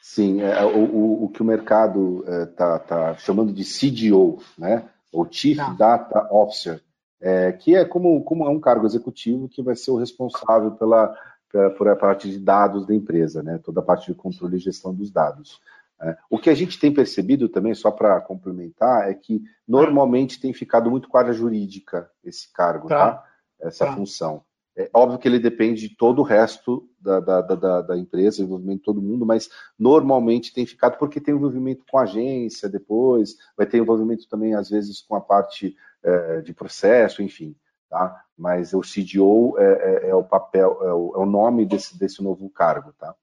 Sim, 0.00 0.40
é, 0.40 0.64
o, 0.64 0.78
o, 0.78 1.24
o, 1.24 1.28
que 1.28 1.42
o 1.42 1.44
mercado 1.44 2.24
está 2.44 2.74
é, 2.74 2.78
tá 2.78 3.16
chamando 3.16 3.52
de 3.52 3.64
CDO, 3.64 4.38
né? 4.56 4.88
ou 5.12 5.26
Chief 5.30 5.56
tá. 5.56 5.74
Data 5.74 6.28
Officer, 6.32 6.82
é, 7.20 7.52
que 7.52 7.74
é 7.74 7.84
como, 7.84 8.22
como 8.24 8.44
é 8.44 8.48
um 8.48 8.60
cargo 8.60 8.86
executivo 8.86 9.48
que 9.48 9.62
vai 9.62 9.76
ser 9.76 9.90
o 9.90 9.98
responsável 9.98 10.70
pela, 10.72 11.14
pela, 11.50 11.70
por 11.70 11.88
a 11.88 11.96
parte 11.96 12.30
de 12.30 12.38
dados 12.38 12.86
da 12.86 12.94
empresa, 12.94 13.42
né? 13.42 13.58
toda 13.62 13.80
a 13.80 13.84
parte 13.84 14.06
de 14.06 14.14
controle 14.14 14.56
e 14.56 14.60
gestão 14.60 14.94
dos 14.94 15.10
dados. 15.10 15.60
É, 16.00 16.16
o 16.30 16.38
que 16.38 16.48
a 16.48 16.54
gente 16.54 16.78
tem 16.78 16.92
percebido 16.92 17.48
também, 17.48 17.74
só 17.74 17.90
para 17.90 18.20
complementar, 18.22 19.10
é 19.10 19.14
que 19.14 19.42
normalmente 19.68 20.40
tem 20.40 20.52
ficado 20.54 20.90
muito 20.90 21.08
com 21.08 21.18
a 21.18 21.20
área 21.20 21.32
jurídica 21.32 22.10
esse 22.24 22.50
cargo, 22.52 22.88
tá? 22.88 23.12
tá? 23.12 23.24
essa 23.60 23.84
tá. 23.84 23.94
função. 23.94 24.42
É 24.80 24.90
óbvio 24.94 25.18
que 25.18 25.28
ele 25.28 25.38
depende 25.38 25.88
de 25.88 25.96
todo 25.96 26.20
o 26.20 26.24
resto 26.24 26.88
da, 26.98 27.20
da, 27.20 27.40
da, 27.42 27.82
da, 27.82 27.98
empresa, 27.98 28.42
envolvimento 28.42 28.78
de 28.78 28.84
todo 28.84 29.02
mundo, 29.02 29.26
mas 29.26 29.50
normalmente 29.78 30.54
tem 30.54 30.64
ficado 30.64 30.96
porque 30.96 31.20
tem 31.20 31.34
envolvimento 31.34 31.84
com 31.90 31.98
a 31.98 32.02
agência 32.02 32.68
depois, 32.68 33.36
vai 33.56 33.66
ter 33.66 33.78
envolvimento 33.78 34.26
também, 34.28 34.54
às 34.54 34.70
vezes, 34.70 35.02
com 35.02 35.14
a 35.14 35.20
parte 35.20 35.76
é, 36.02 36.40
de 36.40 36.54
processo, 36.54 37.22
enfim. 37.22 37.54
Tá? 37.90 38.24
Mas 38.38 38.72
o 38.72 38.80
CDO 38.80 39.58
é, 39.58 39.64
é, 39.64 40.10
é 40.10 40.14
o 40.14 40.22
papel, 40.22 40.78
é 40.82 40.94
o, 40.94 41.12
é 41.16 41.18
o, 41.18 41.26
nome 41.26 41.66
desse, 41.66 41.98
desse 41.98 42.22
novo 42.22 42.48
cargo, 42.48 42.92
tá? 42.92 43.14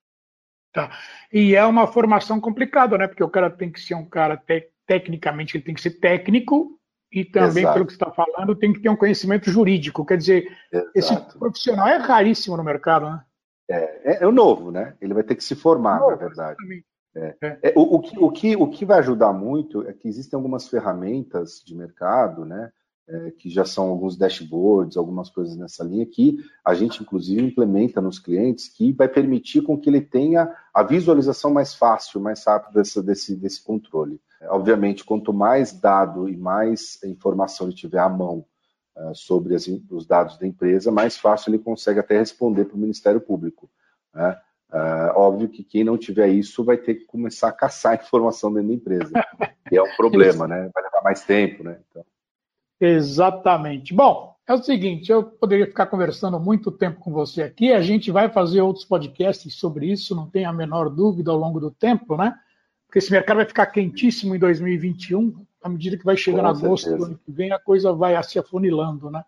Tá. 0.73 0.91
E 1.33 1.55
é 1.55 1.65
uma 1.65 1.87
formação 1.87 2.39
complicada, 2.39 2.97
né? 2.97 3.07
Porque 3.07 3.23
o 3.23 3.29
cara 3.29 3.49
tem 3.49 3.71
que 3.71 3.79
ser 3.79 3.95
um 3.95 4.05
cara, 4.05 4.37
te, 4.37 4.69
tecnicamente, 4.85 5.57
ele 5.57 5.63
tem 5.63 5.73
que 5.73 5.81
ser 5.81 5.99
técnico, 5.99 6.76
e 7.11 7.23
também, 7.23 7.63
Exato. 7.63 7.73
pelo 7.73 7.85
que 7.85 7.93
você 7.93 8.03
está 8.03 8.11
falando, 8.11 8.55
tem 8.55 8.73
que 8.73 8.81
ter 8.81 8.89
um 8.89 8.95
conhecimento 8.95 9.49
jurídico. 9.49 10.05
Quer 10.05 10.17
dizer, 10.17 10.47
Exato. 10.71 10.91
esse 10.95 11.39
profissional 11.39 11.87
é 11.87 11.97
raríssimo 11.97 12.57
no 12.57 12.63
mercado, 12.63 13.09
né? 13.09 13.21
É, 13.69 14.11
é, 14.11 14.23
é, 14.23 14.27
o 14.27 14.31
novo, 14.31 14.71
né? 14.71 14.95
Ele 15.01 15.13
vai 15.13 15.23
ter 15.23 15.35
que 15.35 15.43
se 15.43 15.55
formar, 15.55 15.99
novo, 15.99 16.11
na 16.11 16.17
verdade. 16.17 16.57
É. 17.15 17.35
é. 17.41 17.59
É, 17.63 17.73
o, 17.75 17.95
o, 17.95 17.99
que, 18.01 18.19
o, 18.19 18.31
que, 18.31 18.55
o 18.55 18.69
que 18.69 18.85
vai 18.85 18.99
ajudar 18.99 19.33
muito 19.33 19.87
é 19.87 19.93
que 19.93 20.07
existem 20.07 20.37
algumas 20.37 20.67
ferramentas 20.67 21.61
de 21.65 21.75
mercado, 21.75 22.45
né? 22.45 22.71
É, 23.09 23.31
que 23.31 23.49
já 23.49 23.63
são 23.63 23.87
alguns 23.87 24.17
dashboards, 24.17 24.97
algumas 24.97 25.29
coisas 25.29 25.55
nessa 25.55 25.81
linha, 25.81 26.05
que 26.05 26.43
a 26.63 26.73
gente, 26.73 27.01
inclusive, 27.01 27.41
implementa 27.41 28.01
nos 28.01 28.19
clientes, 28.19 28.67
que 28.67 28.91
vai 28.91 29.07
permitir 29.07 29.61
com 29.61 29.79
que 29.79 29.89
ele 29.89 30.01
tenha 30.01 30.53
a 30.73 30.83
visualização 30.83 31.53
mais 31.53 31.73
fácil, 31.73 32.19
mais 32.19 32.43
rápida 32.45 32.81
desse, 32.81 33.01
desse, 33.01 33.35
desse 33.37 33.63
controle. 33.63 34.19
Obviamente, 34.49 35.05
quanto 35.05 35.31
mais 35.31 35.71
dado 35.71 36.27
e 36.27 36.35
mais 36.35 37.01
informação 37.01 37.67
ele 37.67 37.75
tiver 37.77 37.99
à 37.99 38.09
mão 38.09 38.45
uh, 38.97 39.15
sobre 39.15 39.55
as, 39.55 39.65
os 39.89 40.05
dados 40.05 40.37
da 40.37 40.45
empresa, 40.45 40.91
mais 40.91 41.15
fácil 41.15 41.51
ele 41.51 41.63
consegue 41.63 42.01
até 42.01 42.17
responder 42.17 42.65
para 42.65 42.75
o 42.75 42.79
Ministério 42.79 43.21
Público. 43.21 43.69
Né? 44.13 44.37
Uh, 44.69 45.15
óbvio 45.15 45.47
que 45.47 45.63
quem 45.63 45.81
não 45.81 45.97
tiver 45.97 46.27
isso 46.27 46.61
vai 46.61 46.75
ter 46.75 46.95
que 46.95 47.05
começar 47.05 47.47
a 47.47 47.53
caçar 47.53 47.95
informação 48.03 48.51
dentro 48.51 48.67
da 48.67 48.73
empresa, 48.73 49.13
que 49.69 49.77
é 49.77 49.81
um 49.81 49.95
problema, 49.95 50.45
né? 50.45 50.69
Vai 50.73 50.83
levar 50.83 51.01
mais 51.01 51.23
tempo, 51.23 51.63
né? 51.63 51.79
Então... 51.89 52.05
Exatamente. 52.79 53.93
Bom, 53.93 54.35
é 54.47 54.53
o 54.53 54.63
seguinte, 54.63 55.11
eu 55.11 55.23
poderia 55.23 55.65
ficar 55.65 55.87
conversando 55.87 56.39
muito 56.39 56.71
tempo 56.71 56.99
com 56.99 57.11
você 57.11 57.43
aqui, 57.43 57.73
a 57.73 57.81
gente 57.81 58.11
vai 58.11 58.29
fazer 58.29 58.61
outros 58.61 58.85
podcasts 58.85 59.53
sobre 59.55 59.91
isso, 59.91 60.15
não 60.15 60.29
tem 60.29 60.45
a 60.45 60.53
menor 60.53 60.89
dúvida 60.89 61.31
ao 61.31 61.37
longo 61.37 61.59
do 61.59 61.69
tempo, 61.69 62.15
né? 62.15 62.33
Porque 62.85 62.99
esse 62.99 63.11
mercado 63.11 63.37
vai 63.37 63.45
ficar 63.45 63.65
quentíssimo 63.65 64.33
em 64.33 64.39
2021, 64.39 65.45
à 65.61 65.67
medida 65.67 65.97
que 65.97 66.05
vai 66.05 66.15
chegando 66.15 66.43
com 66.43 66.65
agosto 66.65 66.85
certeza. 66.85 67.05
do 67.05 67.11
ano 67.11 67.19
que 67.25 67.31
vem, 67.31 67.51
a 67.51 67.59
coisa 67.59 67.91
vai 67.91 68.21
se 68.23 68.39
afunilando, 68.39 69.11
né? 69.11 69.25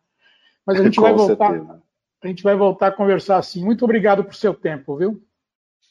Mas 0.65 0.79
a 0.79 0.83
gente 0.83 0.99
vai 1.01 1.13
voltar, 1.13 1.51
certeza. 1.51 1.83
a 2.23 2.27
gente 2.27 2.43
vai 2.43 2.55
voltar 2.55 2.87
a 2.87 2.91
conversar 2.91 3.37
assim. 3.37 3.63
Muito 3.63 3.83
obrigado 3.83 4.23
por 4.23 4.35
seu 4.35 4.53
tempo, 4.53 4.95
viu? 4.95 5.21